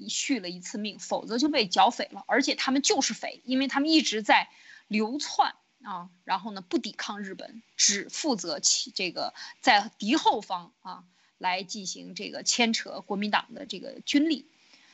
[0.08, 2.24] 续了一次命，否则就被剿匪了。
[2.28, 4.50] 而且他们就是匪，因为他们一直在
[4.88, 5.54] 流窜
[5.84, 11.04] 啊，然后呢不抵抗日本，只负责起这个在敌后方啊
[11.38, 14.48] 来进行这个牵扯国民党的这个军力。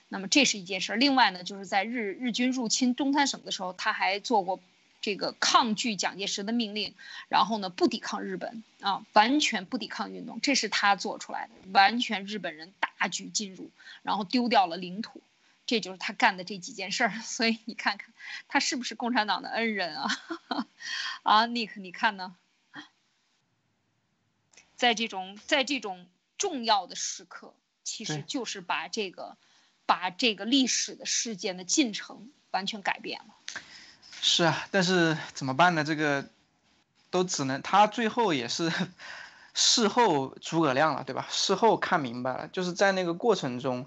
[0.07, 0.95] 那么这是一件事儿。
[0.95, 4.61] 另外呢，就是在日日军入侵东三省的时候，他还做过。
[5.07, 6.93] 这个抗拒蒋介石的命令，
[7.29, 13.71] 然后呢不抵抗日本啊，完全不抵抗运动，这是他做出来的，完全日本人大举进入，
[14.03, 15.21] 然后丢掉了领土，
[15.65, 17.13] 这就是他干的这几件事儿。
[17.23, 18.13] 所以你看看
[18.49, 20.09] 他是不是共产党的恩人啊？
[21.23, 22.35] 啊，Nick，你看呢？
[24.75, 26.05] 在这种在这种
[26.37, 27.53] 重要的时刻，
[27.85, 29.37] 其实就是把这个
[29.85, 33.61] 把这个历史的事件的进程完全改变了。
[34.29, 35.85] 是啊，但是怎么办呢？
[35.85, 36.25] 这个
[37.09, 38.69] 都只能他最后也是
[39.53, 41.25] 事后诸葛亮了，对吧？
[41.29, 43.85] 事后看明白了，就是在那个过程中，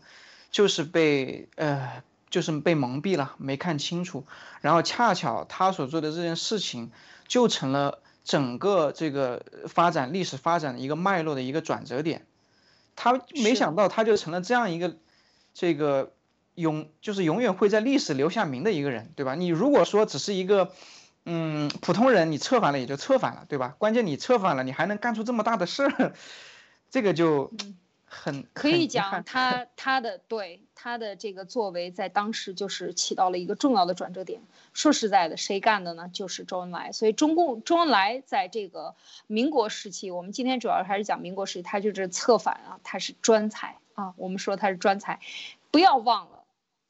[0.51, 4.25] 就是被呃，就是被蒙蔽了，没看清楚。
[4.63, 6.91] 然后恰巧他所做的这件事情，
[7.29, 12.25] 就成了整个这个发展历史发展的一个脉络的一个转折点。
[12.97, 14.97] 他没想到，他就成了这样一个
[15.53, 16.13] 这个。
[16.61, 19.35] 永就是永远会在历史留下名的一个人，对吧？
[19.35, 20.73] 你如果说只是一个，
[21.25, 23.75] 嗯，普通人，你策反了也就策反了，对吧？
[23.79, 26.15] 关键你策反了，你还能干出这么大的事儿，
[26.91, 27.53] 这个就
[28.05, 34.41] 很可以讲他他的对他的这个作为在当时就是起到了一个重要的转折点。
[34.73, 36.09] 说实在的，谁干的呢？
[36.13, 36.91] 就是周恩来。
[36.93, 38.95] 所以中共周恩来在这个
[39.27, 44.15] 民国时期，我们今天主要还是讲民国时期，他就是策反啊，他是专才啊。
[44.17, 45.21] 我们说他是专才，
[45.71, 46.40] 不要忘了。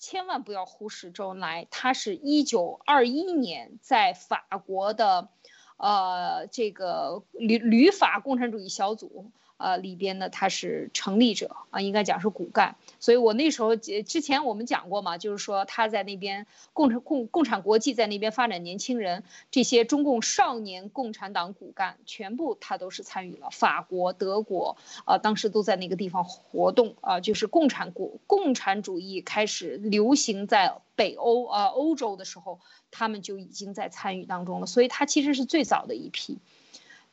[0.00, 5.28] 千万不要忽视周恩来，他是一九二一年在法国的，
[5.76, 9.30] 呃，这个旅旅法共产主义小组。
[9.60, 36.38] 呃，里边呢，他是成立者啊，应该讲是骨干，所以我那时候之前我们讲过嘛，就是说他在那边共产共共产国际在那边发展年轻人，这些中共少年共产党骨干全部他都是参与了，法国、德国啊，当时都在那个地方活动啊，就是共产国共产主义开始流行在北欧啊欧洲的时候，他们就已经在参与当中了，所以他其实是最早的一批。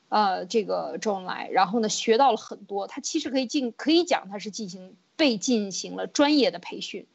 [0.10, 2.88] 呃，这个周恩来，然后呢，学到了很多。
[2.88, 7.08] 他其实可以进，可以讲他是进行被进行了专业的培训。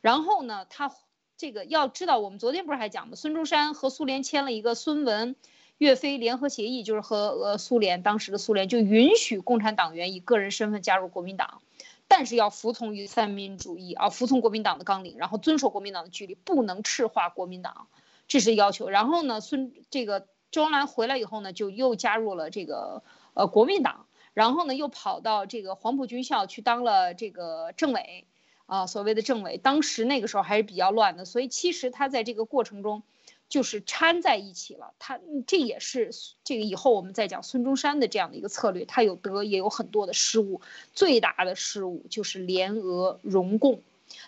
[0.00, 0.90] 然后呢，他
[1.36, 3.16] 这个要知道，我们昨天不是还讲吗？
[3.16, 5.36] 孙中山和苏联签了一个孙文、
[5.76, 11.60] 岳飞联合协议，就是和呃苏联当时的苏联就允许共产党员以个人身份加入国民党，
[12.08, 17.88] 但是要服从于三民主义啊，服从国民党的纲领，然后遵守国民党的纪律，不能赤化国民党，
[18.26, 18.88] 这是要求。
[18.88, 20.26] 然后呢，孙这个。
[20.50, 23.02] 周恩来回来以后呢，就又加入了这个
[23.34, 28.26] 呃国民党，然后呢又跑到这个黄埔军校去当了这个政委，
[28.66, 29.58] 啊所谓的政委。
[29.58, 33.02] 当时那个时候还是比较乱的，所以其实他在这个过程中，
[33.48, 34.94] 就是掺在一起了。
[34.98, 36.10] 他这也是
[36.44, 40.60] 这个以后我们再讲孙中山的这样的一个策略，他有得也有很多的失误。
[40.92, 43.82] 最大的失误就是联俄容共，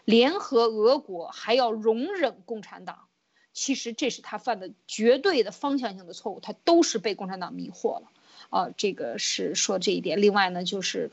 [0.04, 3.06] 联合俄国还要容忍共产党。
[3.52, 8.10] 其实这是他犯的绝对的方向性的错误，他都是被共产党迷惑了。
[8.50, 10.20] 啊，这个是说这一点。
[10.20, 11.10] 另外呢，就是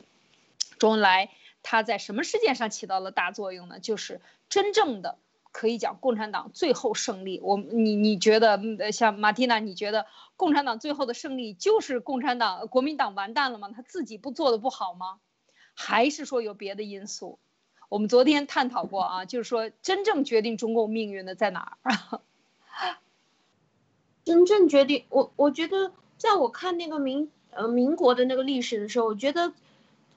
[0.78, 1.30] 周恩来
[1.62, 3.80] 他在什么事件上起到了大作用呢？
[3.80, 5.18] 就是真正的。
[5.50, 13.70] 可以讲共产党最后胜利，我你你觉得像马蒂娜，你觉得共产党最后的胜利就是共产党国民党完蛋了吗？
[13.74, 15.18] 他自己不做的不好吗？
[15.74, 17.38] 还是说有别的因素？
[17.88, 22.20] 我们昨天探讨过啊，就是说真正决定中共命运的在哪儿？
[24.24, 29.52] 真正决定我，我觉得在我看那个民呃民国的那个历史的时候，我觉得。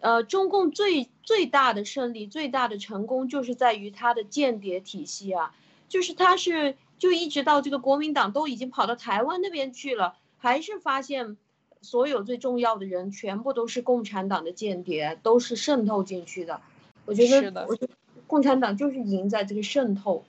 [0.04, 5.54] 呃，中共最最大的胜利、最大的成功，就是在于他的间谍体系啊，
[5.90, 11.38] 就是他是就一直到这个国民党都已经跑到台湾那边去了，还是发现
[11.84, 16.62] 所有最重要的人全部都是共产党的间谍，都是渗透进去的。
[17.06, 17.94] 我觉得，我觉得
[18.26, 20.26] 共产党就是赢在这个渗透。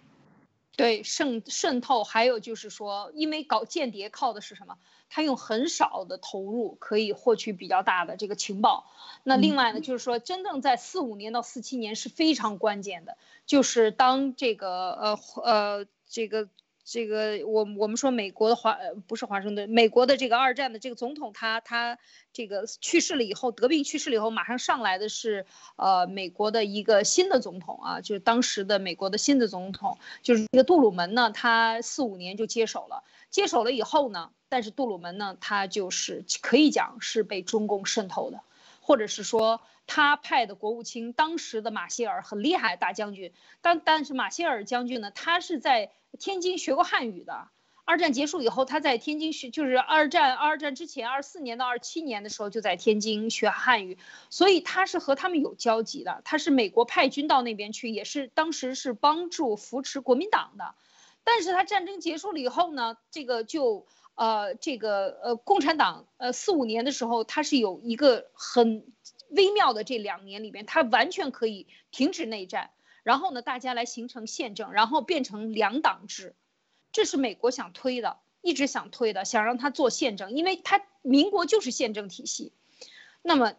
[0.77, 4.79] 对渗渗透，还有就是说，因为搞间谍靠的是什么？
[5.09, 8.87] 他用很少的投入可以获取比较大的这个情报。
[9.23, 13.17] 那另外呢，就是说，真正在四五年到四七年是非常关键的，
[13.47, 16.49] 就是当这个呃呃这个。
[16.93, 18.77] 这个我我们说美国的华
[19.07, 21.99] 不是华盛顿，美国的这个二战的这个总统，他他
[22.35, 38.43] 这个去世了以后得病去世了以后，马上上来的是呃美国的一个新的总统啊，就是当时的美国的新的总统，就是这个杜鲁门呢，他四五年就接手了，接手了以后呢，但是杜鲁门呢，他就是可以讲是被中共渗透的，
[38.83, 39.63] 或者是说。
[39.85, 43.33] 他派的国务卿，当时的马歇尔很厉害，大将军。
[43.61, 47.49] 但但是马歇尔将军呢，他是在天津学过汉语的。
[47.85, 53.99] 二战结束以后，他在天津学，就是二战二战之前，二四年到二七年的时候就在天津学汉语，
[54.31, 56.23] 所以他是和他们有交集的。
[56.25, 60.77] 他是美国派军到那边去，也是当时是帮助扶持国民党的。
[61.25, 63.87] 但是他战争结束了以后呢，这个就
[64.23, 68.87] 呃这个呃共产党呃四五年的时候，它是有一个很。
[69.35, 72.71] 微妙的这两年里边，它完全可以停止内战，
[73.03, 76.35] 然后呢，大家来形成宪政，然后变成两党制，
[76.93, 82.53] 这是美国想推的，一直想推的，想让他做宪政，因为他民国就是宪政体系，
[83.23, 83.55] 那么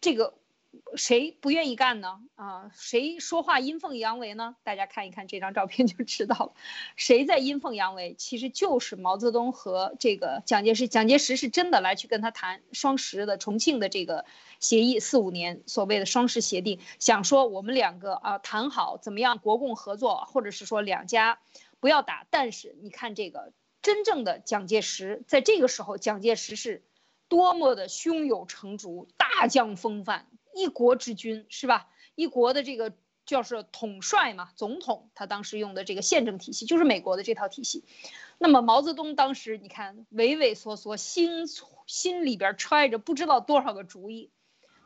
[0.00, 0.34] 这个。
[0.96, 2.20] 谁不愿意干呢？
[2.34, 4.56] 啊，谁说话阴奉阳违呢？
[4.62, 6.52] 大家看一看这张照片就知道了，
[6.96, 8.14] 谁在阴奉阳违？
[8.18, 10.88] 其实就是毛泽东和这个蒋介石。
[10.88, 14.24] 蒋介石是真的来去跟他谈双十的重庆的这个
[14.60, 21.40] 协议，四五年所谓的双十协定，想说我们两个啊谈好怎么样国共合作，或者是说两家
[21.80, 22.26] 不要打。
[22.30, 23.52] 但是你看这个
[23.82, 26.82] 真正的蒋介石，在这个时候，蒋介石是
[27.28, 30.26] 多么的胸有成竹，大将风范。
[30.56, 31.88] 一国之君是吧？
[32.14, 32.94] 一国的这个
[33.26, 37.84] 就是统帅嘛，总统他当时用的这个宪政体系就是美国的这套体系。
[38.38, 41.46] 那么毛泽东当时你看畏畏缩缩，心
[41.86, 44.30] 心里边揣着不知道多少个主意，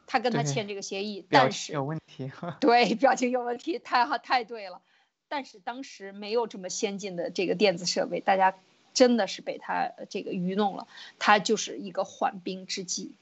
[0.06, 2.32] 他跟他签这个协议，但是有问题。
[2.60, 4.82] 对，表情有问题，太好太对了。
[5.28, 8.58] 但是当时没有这么先进的这个电子设备，大家
[8.92, 10.88] 真的是被他这个愚弄了。
[11.20, 13.14] 他就是一个缓兵之计。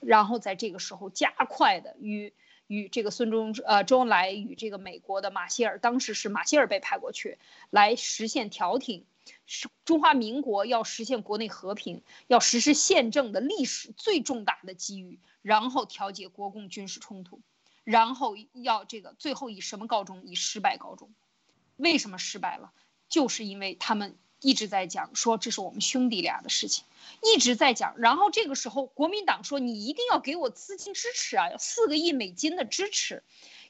[0.00, 2.32] 然后在这个时候加快的与
[2.66, 7.38] 与这个孙中呃周恩来与这个美国的马歇尔，当时是马歇尔被派过去
[7.70, 9.04] 来实现调停，
[9.46, 17.40] 是中华民国要实现国内和平，要实施宪政的历史最重大的机遇，然后调解国共军事冲突，
[17.84, 20.22] 然后要这个最后以什么告终？
[20.24, 21.12] 以失败告终。
[21.76, 22.72] 为什么失败了？
[23.08, 24.16] 就是因为他们。
[24.42, 26.84] 一直在讲说这是我们兄弟俩的事情，
[27.22, 27.94] 一直在讲。
[27.98, 33.22] 然后这个时候，国民党说你一定要给我资金支持啊，四个亿美金的支持，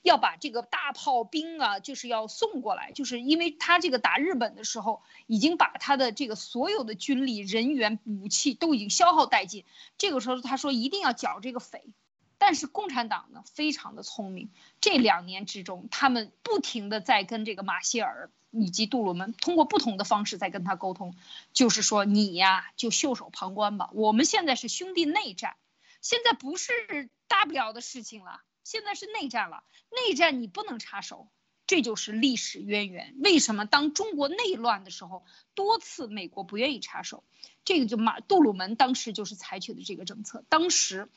[0.02, 2.90] 要把这个大炮兵啊，就是要送过来。
[2.92, 9.64] 就是因为他这个打日本的时候，已经把他的这个所有的军力、人员、武器都已经消耗殆尽。
[9.98, 11.84] 这个时候他说一定要剿这个匪。
[12.38, 14.50] 但是共产党呢，非常的聪明，
[14.80, 18.30] 这两年之中，他们不停的在跟这个马歇尔。
[18.52, 21.16] 以及杜鲁门通过不同的方式在跟他沟通，
[21.54, 23.88] 就是说你呀就袖手旁观吧。
[23.94, 25.56] 我们现在是兄弟内战，
[26.02, 29.64] 现在不是大不了的事情了，现在是内战了。
[29.90, 31.28] 内战你不能插手，
[31.66, 33.16] 这就是历史渊源。
[33.24, 35.24] 为什么当中国内乱的时候，
[35.54, 37.24] 多次美国不愿意插手？
[37.64, 40.44] 这个就马杜鲁门当时就是采取的这个政策。
[40.50, 41.08] 当时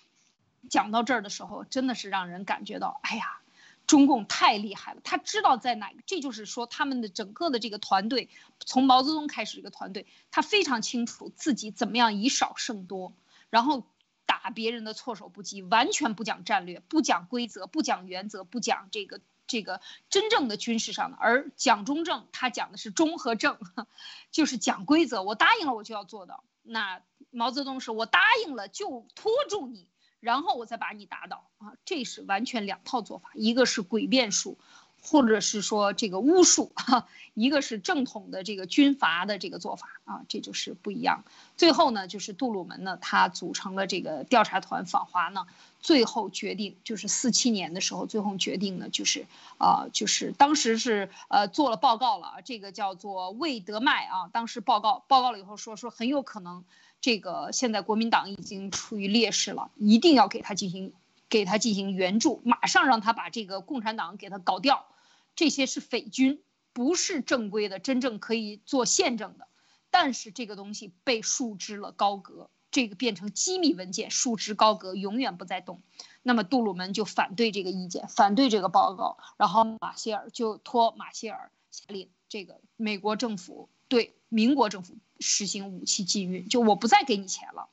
[0.70, 3.42] 讲到这儿的时候，真的是让人感觉到，哎呀。
[3.88, 8.30] 中共太厉害了，他知道在哪，这就是说他们的整个的这个团队，
[8.66, 13.14] 从毛泽东开始这个团队，他非常清楚自己怎么样以少胜多，
[13.50, 13.86] 然后
[14.26, 23.60] 打别人的措手不及，完全不讲战略，不讲规则，不讲原则，不讲这个这个真正的军事上的，而蒋中正他讲的是中和正，
[24.32, 26.44] 就是讲规则，我答应了我就要做到。
[26.64, 29.88] 那毛泽东是我答应了就拖住你。
[30.26, 34.58] 然后我再把你打倒啊，这是完全两套做法，一个是诡辩术，
[35.04, 41.24] 或者是说这个巫术，哈，一个是正统的这个军阀的这个做法啊，这就是不一样。
[41.58, 45.46] 最后呢，就是杜鲁门呢，他组成了这个调查团访华呢，
[45.80, 49.28] 最后决定就是四七年的时候，最后决定呢，就是
[49.60, 56.66] 啊，就是当时是呃做了报告了，这个叫做魏德迈啊，当时报告报告了以后说说很有可能。
[57.06, 60.92] 这个现在国民党已经处于劣势了，一定要给他进行，
[61.30, 64.88] 给他进行援助，马上让他把这个共产党给他搞掉。
[65.36, 66.42] 这些是匪军，
[66.74, 69.48] 不是正规的，真正可以做宪政的。
[69.92, 75.84] 但是这个东西被束之了高阁，这个变成机密文件，束之高阁，永远不再动。
[76.24, 84.96] 那么杜鲁门就反对这个意见，反对这个报告，然后马歇尔就托马歇尔下令，这个美国政府对民国政府。
[85.22, 87.70] 实行武器禁运，就我不再给你钱了。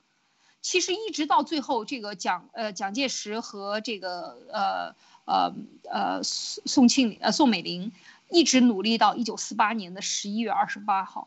[0.60, 4.94] 其实一直到最后，这个蒋呃蒋介石和这个呃
[5.24, 5.52] 呃
[5.90, 7.90] 呃宋庆龄呃宋美龄
[8.30, 11.26] 一直努力到一九四八年的十一月二十八号，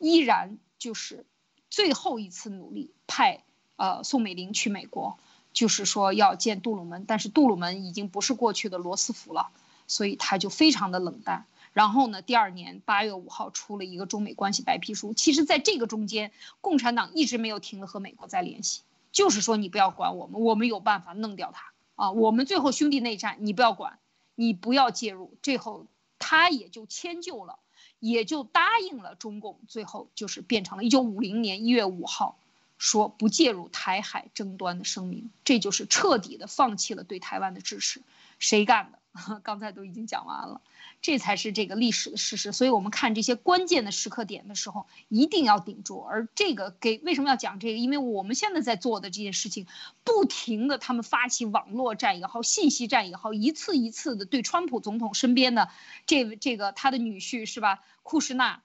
[0.00, 1.24] 依然就是
[1.70, 3.44] 最后一次努力派
[3.76, 5.16] 呃宋美龄去美国，
[5.52, 9.48] 就是说要见杜鲁门，但是杜鲁门已经不是过去的罗斯福了，
[9.86, 11.46] 所以他就非常的冷淡。
[11.76, 12.22] 然后呢？
[12.22, 15.12] 第二年八月五号出了一个中美关系白皮书。
[15.12, 18.80] 其实，在这个中间，共产党一直没有停的和美国在联系，
[19.12, 22.12] 就是说你不要管我们，我们有办法弄掉他啊！
[22.12, 23.98] 我们最后兄弟内战，你不要管，
[24.34, 25.34] 你不要介入。
[25.42, 25.84] 最后
[26.18, 27.58] 他也就迁就了，
[28.00, 29.60] 也就答应了中共。
[29.68, 32.38] 最后就是变成了一九五零年一月五号，
[32.78, 38.00] 说不介入台海争端的声明，这就是彻底的放弃了对台湾的支持。
[38.38, 38.95] 谁干的？
[39.42, 40.60] 刚才都已经讲完了。
[41.02, 46.00] 这才是这个历史的事实，所以我们看这些关键的时刻点的时候，一定要顶住。
[46.00, 47.78] 而这个给为什么要讲这个？
[47.78, 49.66] 因为我们现在在做的这件事情，
[50.04, 55.68] 不停的他们发起网络战也好，信息战也好，一次一次的对川普总统身边的
[56.06, 58.62] 这这个他的女婿是吧，库什纳，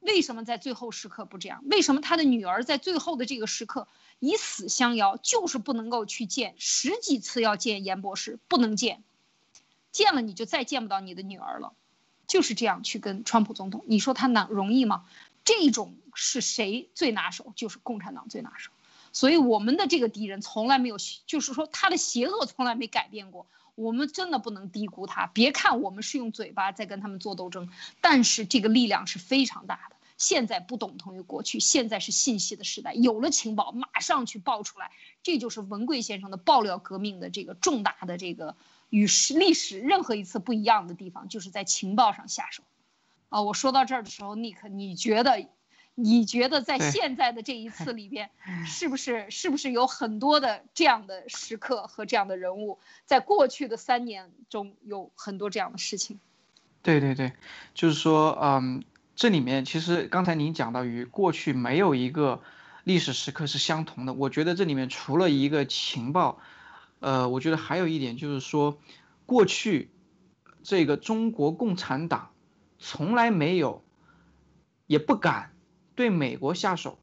[0.00, 1.62] 为什么在最后时刻不这样？
[1.70, 3.86] 为什么他的女儿在最后的这个时刻
[4.18, 6.54] 以死相邀，就是不能够去见？
[6.58, 9.04] 十几次要见严博士，不能见。
[9.94, 11.72] 见了你就再见不到你的女儿了，
[12.26, 15.06] 就是这样去跟川普总统，你说他难容易吗？
[15.44, 17.52] 这种是谁最拿手？
[17.54, 18.72] 就是共产党最拿手。
[19.12, 23.46] 所以我们的这个敌人从来没有，就是说他的邪恶从来没改变过。
[23.76, 25.26] 我们真的不能低估他。
[25.28, 27.70] 别看我们是用嘴巴在跟他们做斗争，
[28.00, 29.96] 但是这个力量是非常大的。
[30.16, 34.90] 现在不等同于过去，现在是信息的时代，有了情报马上去爆出来，
[35.22, 38.56] 这就是文贵先生的爆料革命的这个重大的这个。
[38.94, 42.62] 与史历史任何一次不一样的地方，就是在情报上下手，
[43.28, 45.48] 啊，我说到这儿的时候，Nick，你觉得，
[45.96, 48.30] 你觉得在现在的这一次 里边，
[48.64, 56.20] 是不是是不是有很多的这样的时刻和这样的人物，在过去的三年中有很多这样的事情？
[56.80, 57.32] 对对对，
[57.74, 58.84] 就是说，嗯，
[59.16, 62.40] 这里面其实刚才您讲到于过去没有一个
[62.84, 66.38] 历史时刻是相同的，我觉得这里面除了一个情报。
[67.04, 68.78] 呃，我觉得还有一点就是说，
[69.26, 69.90] 过去
[70.62, 72.30] 这个中国共产党
[72.78, 73.84] 从来没有，
[74.86, 75.52] 也不敢
[75.94, 76.98] 对美国下手，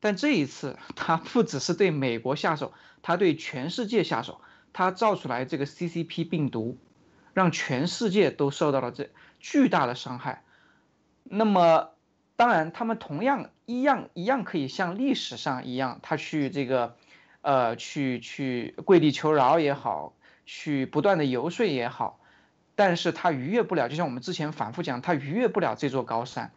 [0.00, 4.40] 但这一次他不只是对美国下手，他对全世界下手，
[4.72, 6.78] 他造出来这个 CCP 病毒，
[7.34, 10.44] 让全世界都受到了这巨大的伤害。
[11.24, 11.90] 那么，
[12.36, 16.96] 当然他们同样一样一样可以像历史上一样，他去这个。
[17.44, 20.14] 呃，去去跪地求饶也好，
[20.46, 22.18] 去不断的游说也好，
[22.74, 26.52] 但是他逾越不了，就像我们之前反复讲，他逾越不了这座高山。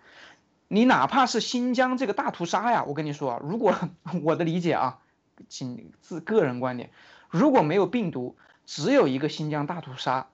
[0.69, 3.75] 你哪怕是新疆这个大屠杀呀，我跟你说，如果
[4.23, 4.99] 我的理解啊，
[5.49, 6.89] 仅自个人观点，
[7.29, 10.29] 如果没有病毒，只有一个新疆大屠杀，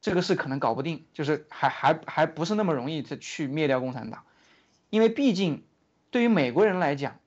[0.00, 4.24] 这个事可能搞不定，就是还还还不是那么容易去灭掉共产党，
[4.88, 5.64] 因为毕竟
[6.10, 7.19] 对于美国人来讲。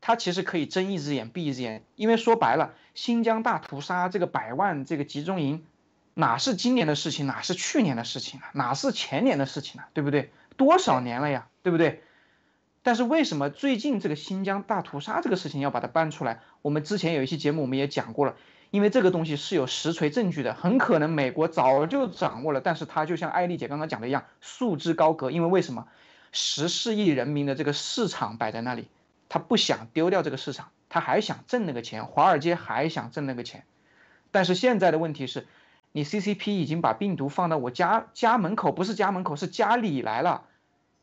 [0.00, 5.64] 他其实可以睁一只眼闭一只眼，因为说白了，新疆大屠杀这个百万这个集中营，
[6.14, 10.30] 哪是今年的事情，哪是去年的事情啊，哪是前年的事情啊，对不对？
[10.56, 12.02] 多少年了呀，对不对？
[12.82, 16.40] 但是为什么最近这个新疆大屠杀这个事情要把它搬出来？
[16.62, 18.36] 我们之前有一期节目我们也讲过了，
[18.70, 25.30] 因为这个东西是有实锤证据的，很可能美国早就掌握了，但是他就像艾丽姐刚刚讲的一样，束之高阁。
[25.30, 25.86] 因为为什么？
[26.30, 28.86] 十四亿人民的这个市场摆在那里，
[29.28, 33.64] 他不想丢掉这个市场，他还想挣那个钱，华尔街还想挣那个钱。
[34.30, 35.46] 但是现在的问题是，
[35.92, 40.44] 你 CCP 已经把病毒放到我家家门口，不是家门口，是家里来了。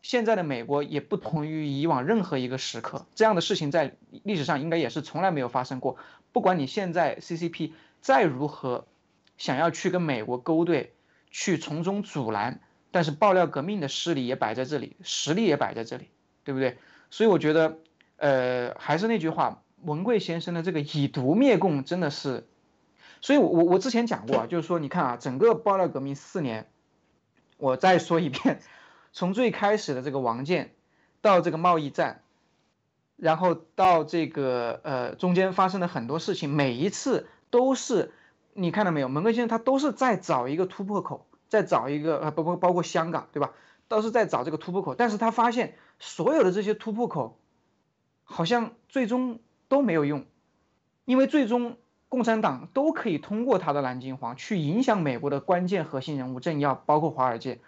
[0.02, 5.98] 现在的美国也不同于以往任何一个时刻，这样的事情在历史上应该也是从来没有发生过。
[6.32, 7.72] 不管你现在 CCP
[8.02, 8.86] 再如何
[9.38, 10.94] 想要去跟美国勾兑，
[11.32, 12.60] 去从中阻拦，
[12.92, 16.10] 但是爆料革命的势力也摆在这里，实力也摆在这里，
[16.44, 16.78] 对不对？
[17.10, 17.80] 所以我觉得，
[18.18, 22.48] 呃，还是那句话，文贵先生的这个以毒灭共真的是，
[23.22, 26.68] 所以我我我之前讲过啊，就是说你看啊，整个爆料革命四年，
[27.58, 28.62] 我再说一遍。
[29.12, 30.74] 从最开始的这个王建，
[31.22, 32.22] 到这个贸易战，
[33.16, 38.12] 然后到这个呃中间发生的很多事情，每一次都是
[38.54, 39.08] 你看到没有？
[39.08, 43.54] 蒙哥先生他都是在找一个突破口，在找一个呃包包包括香港对吧？
[43.88, 47.38] 都是在找这个突破口，但是他发现所有的这些突破口，
[48.26, 50.26] 好像最终都没有用，
[51.06, 51.78] 因为最终
[52.10, 57.60] 共产党都可以通过他的蓝金黄去影响美国的关键核心人物政要，包括华尔街。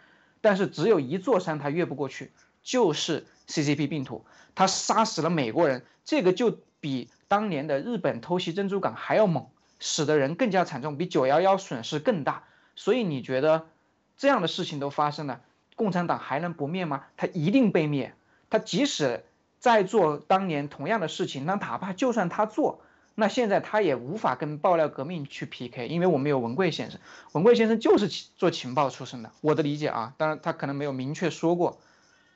[0.42, 2.32] 但是只有一座山他越不过去，
[2.62, 9.48] 就是 CCP 病毒，他杀死了美国人，这个就比当年的日本偷袭珍珠港还要猛，
[9.80, 12.44] 死的人更加惨重，比九幺幺损失更大。
[12.76, 13.68] 所以你觉得
[14.16, 15.42] 这样的事情都发生了，
[15.76, 17.06] 共产党还能不灭吗？
[17.18, 18.14] 他一定被灭。
[18.50, 19.26] 他即使
[19.60, 22.82] 在做当年同样的事情，那哪怕就算他做。
[23.20, 27.00] 那现在他也无法跟爆料革命去 PK，因为我们有文贵先生，
[27.32, 31.80] 文贵先生就是做情报出身的，我的理解啊，当然他可能没有明确说过，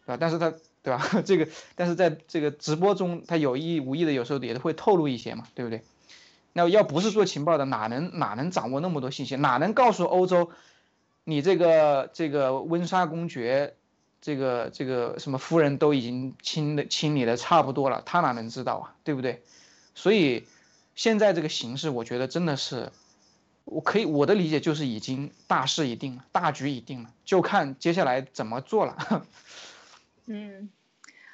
[0.07, 0.17] 对吧？
[0.19, 0.51] 但是他
[0.81, 1.07] 对吧？
[1.23, 5.83] 这个，但是在这个直播中，他有意无意的有时候也会透露一些嘛，对不对？
[6.53, 9.35] 那要不是做情报的，哪能哪能掌握那么多信息？
[9.35, 10.49] 哪能告诉欧洲，
[11.25, 13.75] 你这个这个温莎公爵，
[14.21, 18.95] 这个这个什么夫人都已经清的清理的差不多了，他哪能知道啊？
[19.03, 19.41] 对不对？
[19.95, 20.45] 所以。
[20.93, 22.91] 现在这个形势，我觉得真的是，
[23.63, 29.25] 我可以我的理解就是已经大势已定了，大局已定了，就看接下来怎么做了。
[30.27, 30.69] 嗯，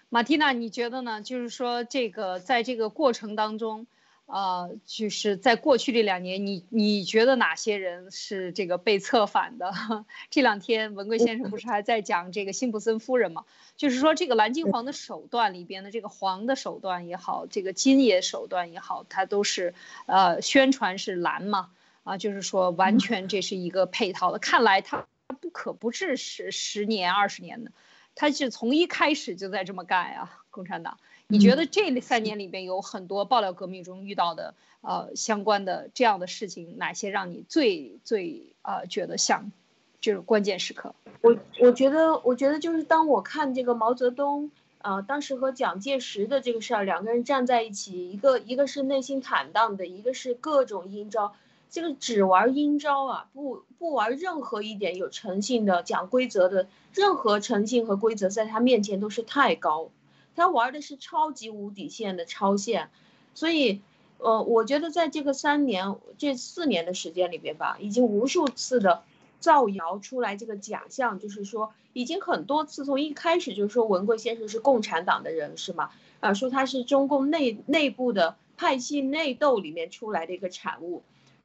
[0.09, 1.23] 马蒂娜，你觉得呢？
[1.23, 3.87] 就是说，这个在这个过程当中。
[4.27, 9.71] 呃，就是在过去这两年，你你觉得哪些人是这个被策反的？
[10.29, 13.45] 这两天文贵先生不是还在讲这个辛普森夫人吗？
[13.77, 19.73] 就是说这个蓝金黄的手段里边的这个黄的手段也好，这个金也手段也好，它都是
[20.07, 21.69] 呃宣传是蓝嘛？
[22.03, 24.39] 啊，就是说完全这是一个配套的。
[24.39, 25.07] 看来他
[25.39, 27.71] 不可不止十十年二十年的，
[28.13, 30.97] 他是从一开始就在这么干啊，共产党。
[31.29, 39.51] 你觉得这三年里边有很多爆料革命中遇到的呃相关的这样的事情，哪些让你最最呃觉得像
[39.99, 40.95] 就是关键时刻？
[41.21, 51.33] 我我觉得我觉得就是当我看这个毛泽东呃当时和蒋介石的这个事儿，两个人站在一起，一个一个是内心坦荡的，一个是各种阴招，
[51.69, 59.89] 这个只玩阴招啊，不不玩任何一点有诚信的讲规则的，任何诚信和规则在他面前都是太高。
[60.37, 62.89] 他玩的是超级无底线的超限，
[63.33, 63.81] 所以，
[64.19, 69.03] 呃，我觉得在这个三年、这四年的时间里边吧，已经无数次的
[69.39, 75.89] 造谣出来这个假象，就是说，已经很多次从一开始就是说文贵先生是共产党的人，是吗？
[76.19, 81.01] 啊，说他是中共内内部的派系内斗里面出来的一个产物，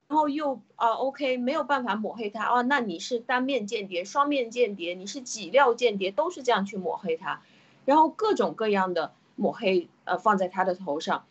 [0.08, 7.40] 然后又啊，OK，没有办法抹黑他啊，那你是单面间谍、双面间谍，你是几料间谍，都是这样去抹黑他。
[7.84, 11.24] 然后各种各样的抹黑，呃，放在他的头上，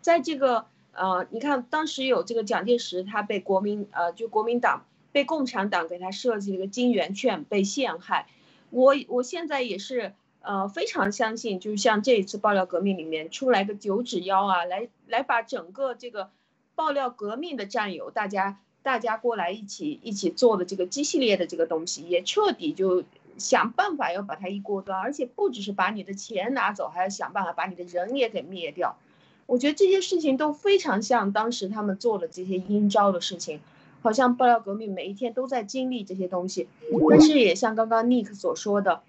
[0.00, 8.26] 在这个呃，你看当时有这个蒋介石，他被国民呃，就国民党被共产党给他设计了个金圆券，被陷害。
[8.70, 16.30] 我我现在也是呃非常相信，就是像这一次爆料革命里面出来个九指妖啊，来来把整个这个
[16.74, 23.04] 爆料革命的战友，大家大家过来一起一起做的这个机系列的这个东西，也彻底就。
[23.38, 28.98] 想办法要把它一锅端，而且不只是把你的钱拿走，还要想办法把你的人也给灭掉。
[29.46, 33.60] 我觉得这些事情都非常像当时他们做的这些阴招的事情，
[34.02, 36.68] 好像爆料革命每一天都在经历这些东西。
[37.08, 39.02] 但是也像刚刚 Nick 所说的，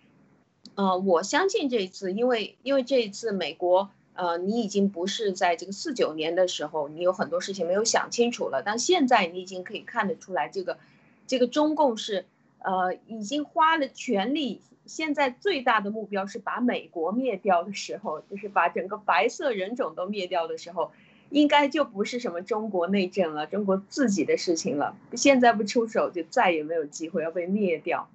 [0.76, 10.78] 呃，我相信这一次，因为因为这一次美国，呃，你已经不是在这个四九年的时候，你有很多事情没有想清楚了，但现在你已经可以看得出来，这个
[11.26, 12.26] 这个中共是。
[12.60, 20.92] 呃，已经花了全力，现在最大的目标是把美国灭掉的时候，就是把整个白色人种都灭掉的时候，
[21.30, 24.96] 应该就不是什么中国内政了，中国自己的事情了。
[25.14, 28.10] 现在不出手，就再也没有机会要被灭掉。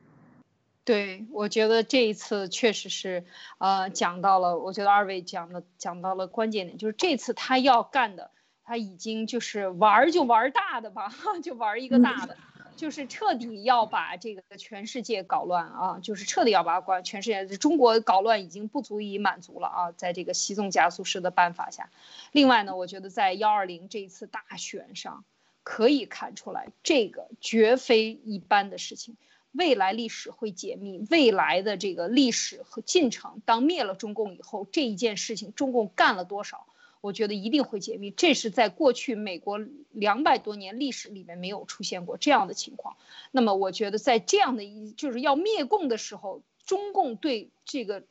[0.85, 3.25] 对，我觉得这一次确实是，
[3.57, 8.31] 呃，讲到了，我觉得二位讲的讲到了关键点，就是这次他要干的，
[8.65, 11.11] 他已经就是玩就玩大的吧，
[11.43, 12.37] 就玩一个大的。
[12.77, 15.99] 就是彻底要把这个全世界搞乱啊！
[16.03, 19.93] 就是彻底要把管全世界，中国搞乱已经不足以满足了啊！
[19.93, 21.91] 在这个习总加速式的办法下，
[22.33, 25.25] 另外呢，我觉得在幺二零这一次大选上，
[25.63, 29.17] 可以看出来这个绝非一般的事情。
[29.53, 36.67] 未来历史会解密，未来的这个历史和进程，当灭了中共以后，这一件事情中共干了多少？
[37.05, 42.97] 我觉得一定会解密，这是在过去美国两百多年历史里面没有出现过这样的情况。
[43.31, 48.05] 那么，我觉得在这样的一就是要灭共的时候，中共对这个。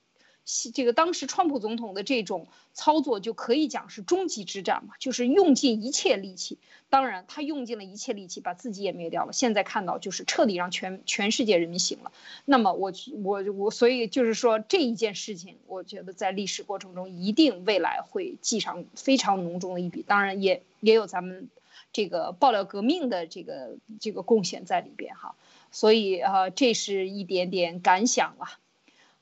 [0.73, 6.57] 这个当时川普总统的这种操作就可以讲是终极之战嘛，就是用尽一切力气。
[6.89, 9.33] 当然，他用尽了一切力气，把自己也灭掉了。
[9.33, 12.11] 现在看到就是彻底让全全世界人民醒了。
[12.45, 20.03] 那么我我我，所以就是说这一件事情，我觉得在历史过程中一定未来会记上非常浓重的一笔。
[20.03, 21.49] 当然也也有咱们
[21.91, 25.35] 这个爆料革命的这个这个贡献在里边哈。
[25.71, 28.45] 所以啊，这是一点点感想了。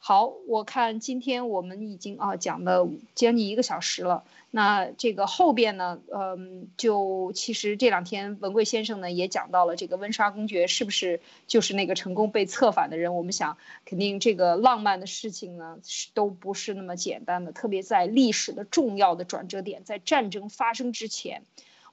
[0.04, 4.24] 好，我看今天我们已经啊讲了将近一个小时了。
[4.50, 13.14] 那这个后边呢，嗯，就其实这两天文贵先生呢也讲到了这个温莎公爵是不是就是那个成功被策反的人？
[13.14, 21.44] 我们想，肯定这个浪漫的事情呢是都不是那么简单的，特别在历史的重要的转折点，在战争发生之前，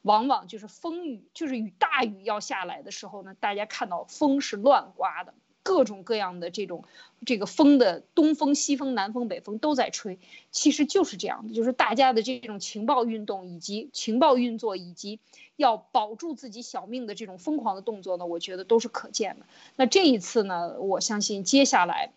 [0.00, 5.34] 往往就是风雨，就是雨大雨要下来的时候呢，大家看到风是乱刮的。
[5.68, 6.84] 各种各样的这种，
[7.26, 10.18] 这个风的东风、西风、南风、北风都在吹，
[10.50, 15.20] 其实就是这样的，就是大家的这种情报运动以及情报运作以及
[15.56, 19.44] 要保住自己小命的这种疯狂的动作呢，我觉得都是可见的。
[19.76, 22.12] 那这一次呢，我相信接下来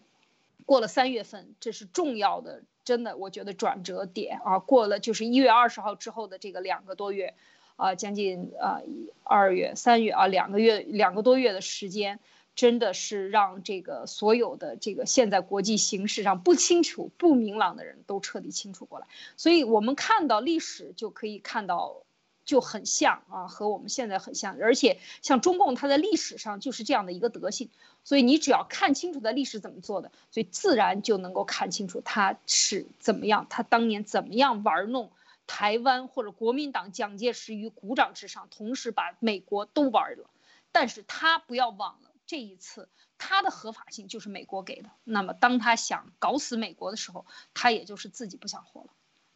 [0.66, 7.34] 过了三月份，这是重要的，真的，我觉得转折点啊，过了就是一月二十号之后的这个两个多月，
[7.76, 8.80] 啊，将近啊
[9.26, 12.22] 二月、三月啊两个月两个多月的时间。
[12.56, 22.04] 真的是让这个所有的这个现在国际形势上不清楚、不明朗的人都彻底清楚过来，所以我们看到历史就可以看到，
[22.43, 24.58] 就很像啊，和我们现在很像。
[24.62, 27.70] 而且像中共，它在历史上就是这样的一个德性，
[28.04, 35.10] 所以你只要看清楚的历史怎么做的，所以自然就能够看清楚他是怎么样，他当年怎么样玩弄
[35.47, 40.30] 台湾或者国民党蒋介石于股掌之上，同时把美国都玩了。
[40.74, 42.11] 但是他不要忘了。
[42.32, 44.90] 这一次，他的合法性就是美国给的。
[45.04, 48.88] 那么，当他想搞死美国的时候，他也就是自己不想活了。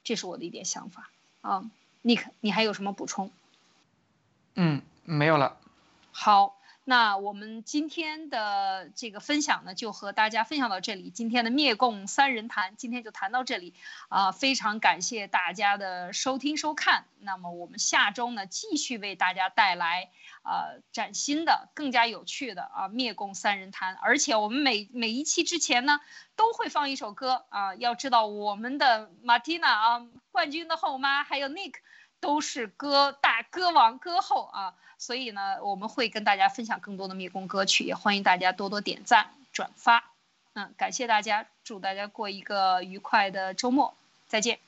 [0.02, 1.70] 这是我的一点想法啊
[2.04, 3.34] ，Nick，，你还有什么补充？
[4.54, 5.58] 嗯，没有了。
[6.14, 6.58] 好。
[6.88, 11.10] 那我们今天的这个分享呢，就和大家分享到这里。
[11.10, 13.74] 今天的灭共三人谈，今天就谈到这里，
[14.08, 17.06] 啊，非常感谢大家的收听收看。
[17.20, 20.12] 那么我们下周呢，继续为大家带来
[20.44, 23.96] 啊崭新的、更加有趣的啊灭共三人谈。
[23.96, 26.00] 而且我们每每一期之前呢，
[26.36, 27.74] 都会放一首歌啊。
[27.74, 31.74] 要知道我们的马蒂娜啊，冠军的后妈，还有 Nick。
[32.26, 40.04] 都是歌大歌王歌后啊，所以呢，我们会跟大家分享更多的迷宫歌曲，也欢迎大家多多点赞转发。
[40.54, 43.94] 嗯，感谢大家，祝大家过一个愉快的周末，
[44.28, 44.65] 再见。